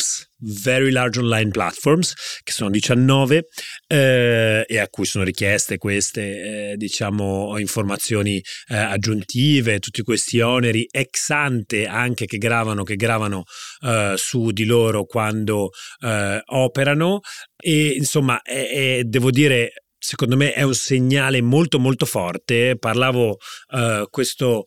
VLOPs, 0.00 0.28
Very 0.38 0.90
Large 0.90 1.20
Online 1.20 1.50
Platforms, 1.50 2.14
che 2.42 2.52
sono 2.52 2.70
19 2.70 3.44
eh, 3.86 4.64
e 4.66 4.78
a 4.78 4.88
cui 4.88 5.04
sono 5.04 5.24
richieste 5.24 5.76
queste, 5.76 6.70
eh, 6.72 6.76
diciamo, 6.76 7.58
informazioni 7.58 8.42
eh, 8.68 8.76
aggiuntive, 8.76 9.78
tutti 9.78 10.02
questi 10.02 10.40
oneri 10.40 10.86
ex 10.90 11.30
ante 11.30 11.86
anche 11.86 12.24
che 12.24 12.38
gravano, 12.38 12.82
che 12.82 12.96
gravano 12.96 13.44
eh, 13.82 14.14
su 14.16 14.50
di 14.50 14.64
loro 14.64 15.04
quando 15.04 15.70
eh, 16.00 16.42
operano 16.44 17.20
e 17.62 17.88
insomma 17.88 18.40
è, 18.40 18.98
è, 18.98 19.02
devo 19.04 19.30
dire 19.30 19.72
secondo 20.02 20.34
me 20.34 20.52
è 20.54 20.62
un 20.62 20.74
segnale 20.74 21.42
molto 21.42 21.78
molto 21.78 22.06
forte. 22.06 22.76
Parlavo 22.78 23.36
uh, 23.68 24.08
questo 24.08 24.64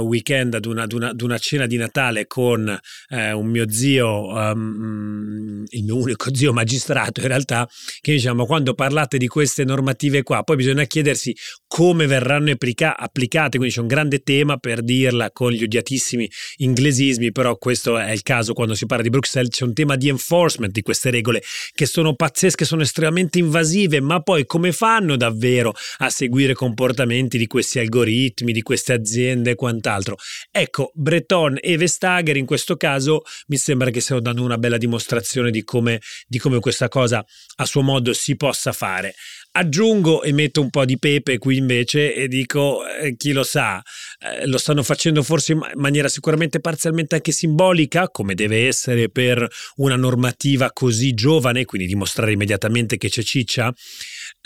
weekend 0.00 0.54
ad 0.54 0.66
una, 0.66 0.82
ad, 0.82 0.92
una, 0.92 1.10
ad 1.10 1.20
una, 1.20 1.38
cena 1.38 1.66
di 1.66 1.76
Natale 1.76 2.26
con 2.26 2.66
uh, 3.08 3.16
un 3.16 3.46
mio 3.46 3.70
zio, 3.70 4.28
um, 4.28 5.64
il 5.68 5.84
mio 5.84 5.96
unico 5.96 6.34
zio 6.34 6.52
magistrato 6.52 7.20
in 7.20 7.28
realtà, 7.28 7.68
che 8.00 8.12
diciamo 8.12 8.46
quando 8.46 8.74
parlate 8.74 9.18
di 9.18 9.26
queste 9.26 9.64
normative 9.64 10.22
qua, 10.22 10.42
poi 10.42 10.56
bisogna 10.56 10.84
chiedersi 10.84 11.34
come 11.66 12.06
verranno 12.06 12.50
applica- 12.50 12.96
applicate, 12.96 13.56
quindi 13.56 13.74
c'è 13.74 13.80
un 13.80 13.86
grande 13.86 14.22
tema 14.22 14.56
per 14.58 14.82
dirla 14.82 15.30
con 15.32 15.50
gli 15.50 15.62
odiatissimi 15.62 16.30
inglesismi, 16.58 17.32
però 17.32 17.56
questo 17.56 17.98
è 17.98 18.12
il 18.12 18.22
caso 18.22 18.52
quando 18.52 18.74
si 18.74 18.86
parla 18.86 19.02
di 19.02 19.10
Bruxelles, 19.10 19.50
c'è 19.50 19.64
un 19.64 19.72
tema 19.72 19.96
di 19.96 20.08
enforcement 20.08 20.72
di 20.72 20.82
queste 20.82 21.10
regole 21.10 21.42
che 21.72 21.86
sono 21.86 22.14
pazzesche, 22.14 22.64
sono 22.64 22.82
estremamente 22.82 23.38
invasive, 23.38 24.00
ma 24.00 24.20
poi 24.20 24.46
come 24.46 24.72
fanno 24.72 25.16
davvero 25.16 25.74
a 25.98 26.10
seguire 26.10 26.54
comportamenti 26.54 27.38
di 27.38 27.46
questi 27.46 27.78
algoritmi, 27.78 28.52
di 28.52 28.62
queste 28.62 28.92
aziende 28.92 29.50
e 29.50 29.54
quant'altro. 29.84 30.16
Ecco, 30.50 30.90
Breton 30.94 31.58
e 31.60 31.76
Vestager 31.76 32.36
in 32.36 32.46
questo 32.46 32.76
caso 32.76 33.22
mi 33.48 33.56
sembra 33.56 33.90
che 33.90 34.00
stiano 34.00 34.22
dando 34.22 34.42
una 34.42 34.56
bella 34.56 34.78
dimostrazione 34.78 35.50
di 35.50 35.62
come, 35.62 36.00
di 36.26 36.38
come 36.38 36.60
questa 36.60 36.88
cosa 36.88 37.24
a 37.56 37.66
suo 37.66 37.82
modo 37.82 38.12
si 38.14 38.36
possa 38.36 38.72
fare. 38.72 39.14
Aggiungo 39.56 40.24
e 40.24 40.32
metto 40.32 40.60
un 40.60 40.70
po' 40.70 40.84
di 40.84 40.98
pepe 40.98 41.38
qui 41.38 41.56
invece 41.56 42.12
e 42.12 42.26
dico, 42.26 42.84
eh, 42.86 43.14
chi 43.16 43.30
lo 43.30 43.44
sa, 43.44 43.80
eh, 44.18 44.46
lo 44.46 44.58
stanno 44.58 44.82
facendo 44.82 45.22
forse 45.22 45.52
in 45.52 45.60
maniera 45.74 46.08
sicuramente 46.08 46.58
parzialmente 46.58 47.14
anche 47.14 47.30
simbolica, 47.30 48.08
come 48.08 48.34
deve 48.34 48.66
essere 48.66 49.10
per 49.10 49.46
una 49.76 49.94
normativa 49.94 50.72
così 50.72 51.14
giovane, 51.14 51.64
quindi 51.66 51.86
dimostrare 51.86 52.32
immediatamente 52.32 52.96
che 52.96 53.08
c'è 53.08 53.22
ciccia. 53.22 53.72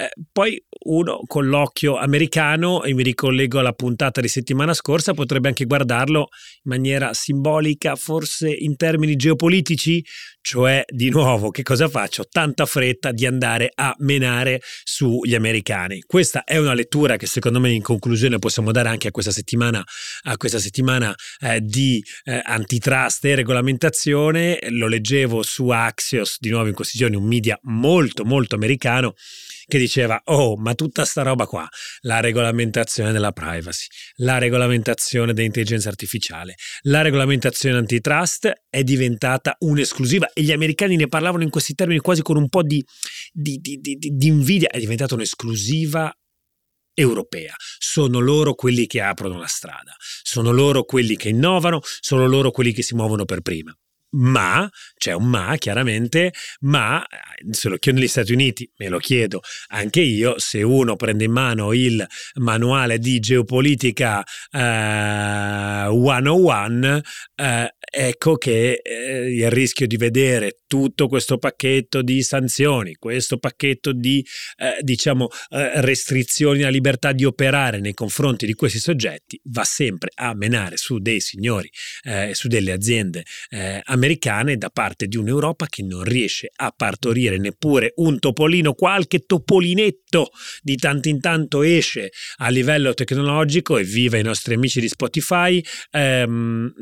Eh, 0.00 0.10
poi 0.30 0.56
uno 0.84 1.22
con 1.26 1.48
l'occhio 1.48 1.96
americano, 1.96 2.84
e 2.84 2.94
mi 2.94 3.02
ricollego 3.02 3.58
alla 3.58 3.72
puntata 3.72 4.20
di 4.20 4.28
settimana 4.28 4.72
scorsa, 4.72 5.12
potrebbe 5.12 5.48
anche 5.48 5.64
guardarlo 5.64 6.28
in 6.62 6.70
maniera 6.70 7.12
simbolica, 7.14 7.96
forse 7.96 8.48
in 8.48 8.76
termini 8.76 9.16
geopolitici, 9.16 10.00
cioè 10.40 10.84
di 10.86 11.10
nuovo 11.10 11.50
che 11.50 11.62
cosa 11.62 11.88
faccio? 11.88 12.26
Tanta 12.28 12.66
fretta 12.66 13.12
di 13.12 13.26
andare 13.26 13.70
a 13.74 13.94
menare 13.98 14.60
sugli 14.84 15.34
americani. 15.34 16.02
Questa 16.06 16.44
è 16.44 16.56
una 16.56 16.74
lettura 16.74 17.16
che 17.16 17.26
secondo 17.26 17.60
me 17.60 17.70
in 17.70 17.82
conclusione 17.82 18.38
possiamo 18.38 18.72
dare 18.72 18.88
anche 18.88 19.08
a 19.08 19.10
questa 19.10 19.32
settimana, 19.32 19.82
a 20.22 20.36
questa 20.36 20.58
settimana 20.58 21.14
eh, 21.40 21.60
di 21.60 22.02
eh, 22.24 22.40
antitrust 22.42 23.24
e 23.24 23.34
regolamentazione. 23.34 24.58
Lo 24.70 24.86
leggevo 24.86 25.42
su 25.42 25.68
Axios, 25.68 26.36
di 26.38 26.50
nuovo 26.50 26.68
in 26.68 26.74
questi 26.74 26.98
giorni, 26.98 27.16
un 27.16 27.26
media 27.26 27.58
molto 27.62 28.24
molto 28.24 28.54
americano 28.54 29.14
che 29.68 29.78
diceva, 29.78 30.20
oh, 30.24 30.56
ma 30.56 30.74
tutta 30.74 31.04
sta 31.04 31.22
roba 31.22 31.44
qua, 31.44 31.68
la 32.00 32.20
regolamentazione 32.20 33.12
della 33.12 33.32
privacy, 33.32 33.86
la 34.16 34.38
regolamentazione 34.38 35.34
dell'intelligenza 35.34 35.90
artificiale, 35.90 36.54
la 36.82 37.02
regolamentazione 37.02 37.76
antitrust 37.76 38.50
è 38.70 38.82
diventata 38.82 39.56
un'esclusiva 39.60 40.27
e 40.32 40.42
gli 40.42 40.52
americani 40.52 40.96
ne 40.96 41.08
parlavano 41.08 41.42
in 41.42 41.50
questi 41.50 41.74
termini 41.74 42.00
quasi 42.00 42.22
con 42.22 42.36
un 42.36 42.48
po' 42.48 42.62
di, 42.62 42.84
di, 43.32 43.58
di, 43.60 43.78
di 43.80 44.26
invidia, 44.26 44.68
è 44.68 44.78
diventata 44.78 45.14
un'esclusiva 45.14 46.12
europea. 46.94 47.54
Sono 47.78 48.18
loro 48.18 48.54
quelli 48.54 48.86
che 48.86 49.00
aprono 49.00 49.38
la 49.38 49.46
strada, 49.46 49.94
sono 49.98 50.50
loro 50.50 50.84
quelli 50.84 51.16
che 51.16 51.28
innovano, 51.28 51.80
sono 51.82 52.26
loro 52.26 52.50
quelli 52.50 52.72
che 52.72 52.82
si 52.82 52.94
muovono 52.94 53.24
per 53.24 53.40
prima. 53.40 53.76
Ma, 54.10 54.68
c'è 54.96 55.12
un 55.12 55.28
ma 55.28 55.54
chiaramente, 55.56 56.32
ma 56.60 57.04
se 57.50 57.68
lo 57.68 57.76
chiedo 57.76 57.98
negli 57.98 58.08
Stati 58.08 58.32
Uniti, 58.32 58.70
me 58.78 58.88
lo 58.88 58.98
chiedo. 58.98 59.40
Anche 59.68 60.00
io, 60.00 60.38
se 60.38 60.62
uno 60.62 60.96
prende 60.96 61.24
in 61.24 61.32
mano 61.32 61.72
il 61.74 62.06
manuale 62.34 62.98
di 62.98 63.18
geopolitica 63.20 64.24
eh, 64.50 65.88
101, 65.90 67.00
eh, 67.34 67.74
ecco 67.90 68.36
che 68.36 68.80
eh, 68.82 69.34
il 69.34 69.50
rischio 69.50 69.86
di 69.86 69.96
vedere 69.96 70.60
tutto 70.66 71.08
questo 71.08 71.38
pacchetto 71.38 72.02
di 72.02 72.22
sanzioni, 72.22 72.94
questo 72.94 73.38
pacchetto 73.38 73.92
di 73.92 74.24
eh, 74.58 74.82
diciamo 74.82 75.28
eh, 75.50 75.80
restrizioni 75.80 76.62
alla 76.62 76.70
libertà 76.70 77.12
di 77.12 77.24
operare 77.24 77.80
nei 77.80 77.94
confronti 77.94 78.46
di 78.46 78.54
questi 78.54 78.78
soggetti 78.78 79.40
va 79.44 79.64
sempre 79.64 80.10
a 80.14 80.34
menare 80.34 80.76
su 80.76 80.98
dei 80.98 81.20
signori, 81.20 81.70
eh, 82.02 82.34
su 82.34 82.48
delle 82.48 82.72
aziende 82.72 83.24
eh, 83.48 83.80
americane 83.98 84.56
da 84.56 84.70
parte 84.70 85.06
di 85.06 85.16
un'Europa 85.16 85.66
che 85.66 85.82
non 85.82 86.02
riesce 86.04 86.50
a 86.54 86.72
partorire 86.74 87.36
neppure 87.36 87.92
un 87.96 88.18
topolino, 88.18 88.72
qualche 88.72 89.24
topolinetto 89.26 90.30
di 90.62 90.76
tanto 90.76 91.08
in 91.08 91.20
tanto 91.20 91.62
esce 91.62 92.10
a 92.36 92.48
livello 92.48 92.94
tecnologico 92.94 93.76
e 93.76 93.84
viva 93.84 94.16
i 94.16 94.22
nostri 94.22 94.54
amici 94.54 94.80
di 94.80 94.88
Spotify, 94.88 95.62
ehm, 95.90 96.72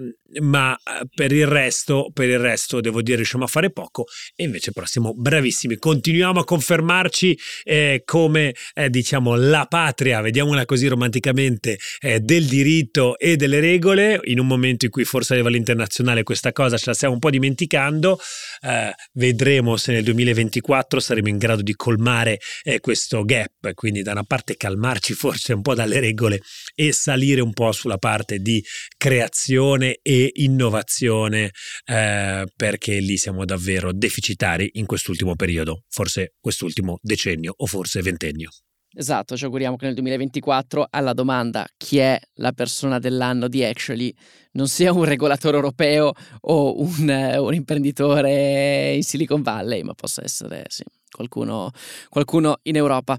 ma 0.41 0.77
eh, 0.77 1.07
per 1.15 1.33
il 1.33 1.47
resto, 1.47 2.11
per 2.13 2.29
il 2.29 2.39
resto 2.39 2.81
devo 2.81 3.01
dire 3.03 3.17
riusciamo 3.17 3.45
a 3.45 3.49
fare 3.49 3.71
poco. 3.71 4.05
E 4.35 4.45
invece 4.45 4.73
però 4.73 4.87
siamo 4.87 5.15
bravissimi, 5.15 5.77
continuiamo 5.77 6.41
a 6.41 6.45
confermarci 6.45 7.39
eh, 7.65 8.03
come 8.05 8.55
eh, 8.75 8.91
diciamo 8.91 9.35
la 9.35 9.67
patria, 9.69 10.21
vediamola 10.21 10.65
così 10.65 10.87
romanticamente, 10.87 11.79
eh, 12.01 12.21
del 12.21 12.47
diritto 12.47 13.19
e 13.19 13.37
delle 13.37 13.61
regole, 13.61 14.21
in 14.25 14.39
un 14.39 14.47
momento 14.47 14.85
in 14.85 14.91
cui 14.91 15.05
forse 15.05 15.33
a 15.33 15.37
livello 15.37 15.57
internazionale 15.57 16.23
questa 16.23 16.53
cosa 16.53 16.77
ce 16.77 16.85
la 16.87 16.95
stiamo 17.07 17.15
un 17.15 17.19
po' 17.19 17.31
dimenticando, 17.31 18.19
eh, 18.63 18.93
vedremo 19.13 19.77
se 19.77 19.93
nel 19.93 20.03
2024 20.03 20.99
saremo 21.01 21.29
in 21.29 21.39
grado 21.39 21.63
di 21.63 21.75
colmare 21.75 22.41
eh, 22.65 22.81
questo 22.81 23.25
gap, 23.25 23.73
quindi 23.75 24.03
da 24.03 24.13
una 24.13 24.25
parte 24.25 24.57
calmarci 24.57 25.15
forse 25.15 25.53
un 25.53 25.63
po' 25.63 25.75
dalle 25.75 26.01
regole 26.01 26.41
e 26.75 26.93
salire 26.93 27.41
un 27.41 27.53
po' 27.53 27.73
sulla 27.73 27.99
parte 27.99 28.39
di 28.39 28.63
creazione 28.97 29.99
e 30.03 30.31
innovazione 30.35 31.53
eh, 31.85 32.47
perché 32.57 32.99
lì 32.99 33.17
siamo 33.17 33.45
davvero 33.45 33.93
deficitari 33.93 34.71
in 34.75 34.87
quest'ultimo 34.87 35.37
periodo, 35.37 35.85
forse 35.89 36.35
quest'ultimo 36.41 36.99
decennio 37.03 37.55
o 37.57 37.67
forse 37.67 38.03
ventennio. 38.03 38.51
Esatto, 38.99 39.37
ci 39.37 39.45
auguriamo 39.45 39.77
che 39.77 39.85
nel 39.85 39.93
2024 39.95 40.87
alla 40.89 41.13
domanda 41.13 41.67
chi 41.77 41.99
è 41.99 42.19
la 42.37 42.53
persona 42.53 42.99
dell'anno 42.99 43.47
di 43.47 43.63
Actually 43.63 44.11
non 44.53 44.69
sia 44.69 44.91
un 44.91 45.05
regolatore 45.05 45.57
europeo 45.57 46.13
o 46.41 46.81
un, 46.81 47.35
un 47.39 47.53
imprenditore 47.53 48.95
in 48.95 49.03
Silicon 49.03 49.43
Valley, 49.43 49.83
ma 49.83 49.93
possa 49.93 50.25
essere 50.25 50.65
sì, 50.69 50.83
qualcuno, 51.11 51.73
qualcuno 52.09 52.61
in 52.63 52.77
Europa. 52.77 53.19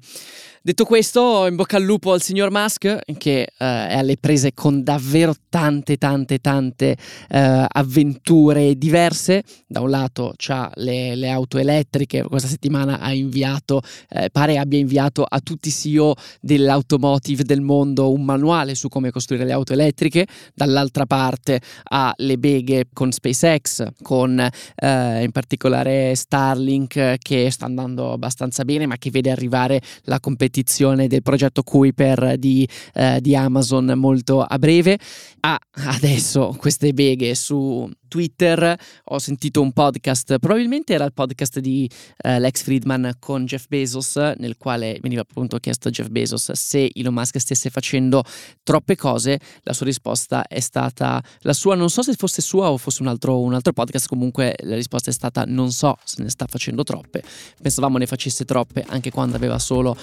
Detto 0.68 0.84
questo, 0.84 1.47
in 1.47 1.55
bocca 1.55 1.78
al 1.78 1.84
lupo 1.84 2.11
al 2.11 2.22
signor 2.22 2.51
Musk, 2.51 2.99
che 3.18 3.39
eh, 3.39 3.47
è 3.55 3.97
alle 3.97 4.18
prese 4.18 4.53
con 4.53 4.84
davvero 4.84 5.34
tante, 5.47 5.95
tante, 5.95 6.39
tante 6.39 6.97
eh, 7.30 7.65
avventure 7.65 8.78
diverse. 8.78 9.43
Da 9.65 9.80
un 9.80 9.89
lato 9.89 10.34
ha 10.47 10.70
le, 10.76 11.15
le, 11.15 11.30
auto 11.30 11.57
elettriche, 11.57 12.22
questa 12.24 12.49
settimana 12.49 12.99
ha 12.99 13.13
inviato, 13.13 13.80
eh, 14.09 14.30
pare 14.30 14.57
abbia 14.57 14.78
inviato 14.78 15.24
a 15.24 15.39
tutti 15.39 15.70
i 15.70 15.72
CEO 15.72 16.13
dell'automotive 16.41 17.45
del 17.45 17.61
mondo 17.61 18.11
un 18.11 18.26
manuale 18.26 18.76
su 18.76 18.89
come 18.89 19.09
costruire 19.09 19.45
le 19.45 19.53
auto 19.53 19.72
elettriche. 19.72 20.28
Dall'altra 20.53 21.05
parte 21.05 21.61
ha 21.84 22.13
le 22.18 22.38
beghe 22.38 22.89
con 22.91 23.13
SpaceX, 23.13 23.88
con 24.01 24.38
eh, 24.38 25.24
in 25.24 25.32
particolare 25.32 26.13
Starlink, 26.13 27.15
che 27.20 27.51
sta 27.51 27.63
andando 27.63 28.11
abbastanza 28.11 28.65
bene, 28.65 28.86
ma 28.86 28.97
che 28.97 29.11
vede 29.11 29.32
arrivare 29.32 29.80
la 30.03 30.20
competizione 30.20 30.55
competizione 30.58 31.08
del 31.08 31.22
progetto 31.22 31.62
Kuiper 31.62 32.38
di, 32.38 32.68
eh, 32.93 33.20
di 33.22 33.36
Amazon 33.36 33.93
molto 33.95 34.41
a 34.41 34.58
breve. 34.58 34.97
Ha 35.41 35.58
adesso 35.72 36.55
queste 36.60 36.93
beghe 36.93 37.36
su 37.36 37.88
Twitter 38.08 38.78
ho 39.05 39.20
sentito 39.20 39.62
un 39.62 39.72
podcast, 39.72 40.39
probabilmente 40.39 40.93
era 40.93 41.05
il 41.05 41.14
podcast 41.14 41.60
di 41.60 41.89
uh, 42.24 42.39
Lex 42.39 42.64
Friedman 42.64 43.16
con 43.20 43.45
Jeff 43.45 43.68
Bezos, 43.68 44.16
nel 44.38 44.58
quale 44.58 44.97
veniva 45.01 45.22
appunto 45.22 45.58
chiesto 45.58 45.89
a 45.89 45.91
Jeff 45.91 46.08
Bezos 46.10 46.51
se 46.53 46.89
Elon 46.93 47.14
Musk 47.14 47.39
stesse 47.39 47.70
facendo 47.70 48.24
troppe 48.64 48.95
cose. 48.95 49.39
La 49.64 49.74
sua 49.74 49.86
risposta 49.86 50.47
è 50.47 50.60
stata 50.60 51.22
la 51.41 51.53
sua, 51.53 51.76
non 51.76 51.89
so 51.89 52.01
se 52.01 52.14
fosse 52.14 52.41
sua 52.41 52.72
o 52.72 52.78
fosse 52.78 53.01
un 53.01 53.10
altro, 53.10 53.39
un 53.39 53.53
altro 53.53 53.74
podcast, 53.74 54.08
comunque 54.08 54.55
la 54.62 54.76
risposta 54.76 55.10
è 55.10 55.14
stata 55.14 55.43
non 55.45 55.72
so 55.72 55.97
se 56.03 56.24
ne 56.24 56.30
sta 56.30 56.45
facendo 56.47 56.84
troppe. 56.84 57.24
Pensavamo 57.62 57.97
ne 57.97 58.05
facesse 58.05 58.45
troppe 58.45 58.86
anche 58.88 59.12
quando 59.12 59.36
aveva 59.36 59.60
solo, 59.60 59.95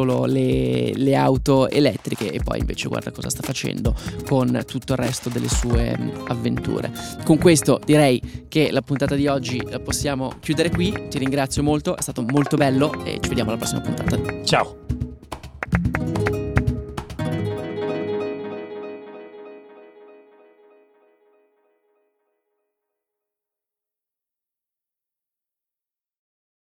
solo 0.00 0.24
le, 0.24 0.92
le 0.94 1.14
auto 1.14 1.68
elettriche 1.68 2.30
e 2.30 2.40
poi 2.42 2.60
invece 2.60 2.88
guarda 2.88 3.10
cosa 3.10 3.28
sta 3.28 3.42
facendo 3.42 3.94
con 4.26 4.62
tutto 4.66 4.92
il 4.92 4.98
resto 4.98 5.28
delle 5.28 5.48
sue 5.48 5.96
avventure. 6.28 6.90
Con 7.24 7.38
questo 7.38 7.80
direi 7.84 8.46
che 8.48 8.70
la 8.70 8.80
puntata 8.80 9.14
di 9.14 9.26
oggi 9.26 9.60
la 9.68 9.80
possiamo 9.80 10.32
chiudere 10.40 10.70
qui. 10.70 11.08
Ti 11.08 11.18
ringrazio 11.18 11.62
molto, 11.62 11.96
è 11.96 12.00
stato 12.00 12.22
molto 12.22 12.56
bello 12.56 13.04
e 13.04 13.18
ci 13.20 13.28
vediamo 13.28 13.50
alla 13.50 13.58
prossima 13.58 13.80
puntata. 13.80 14.42
Ciao. 14.44 16.39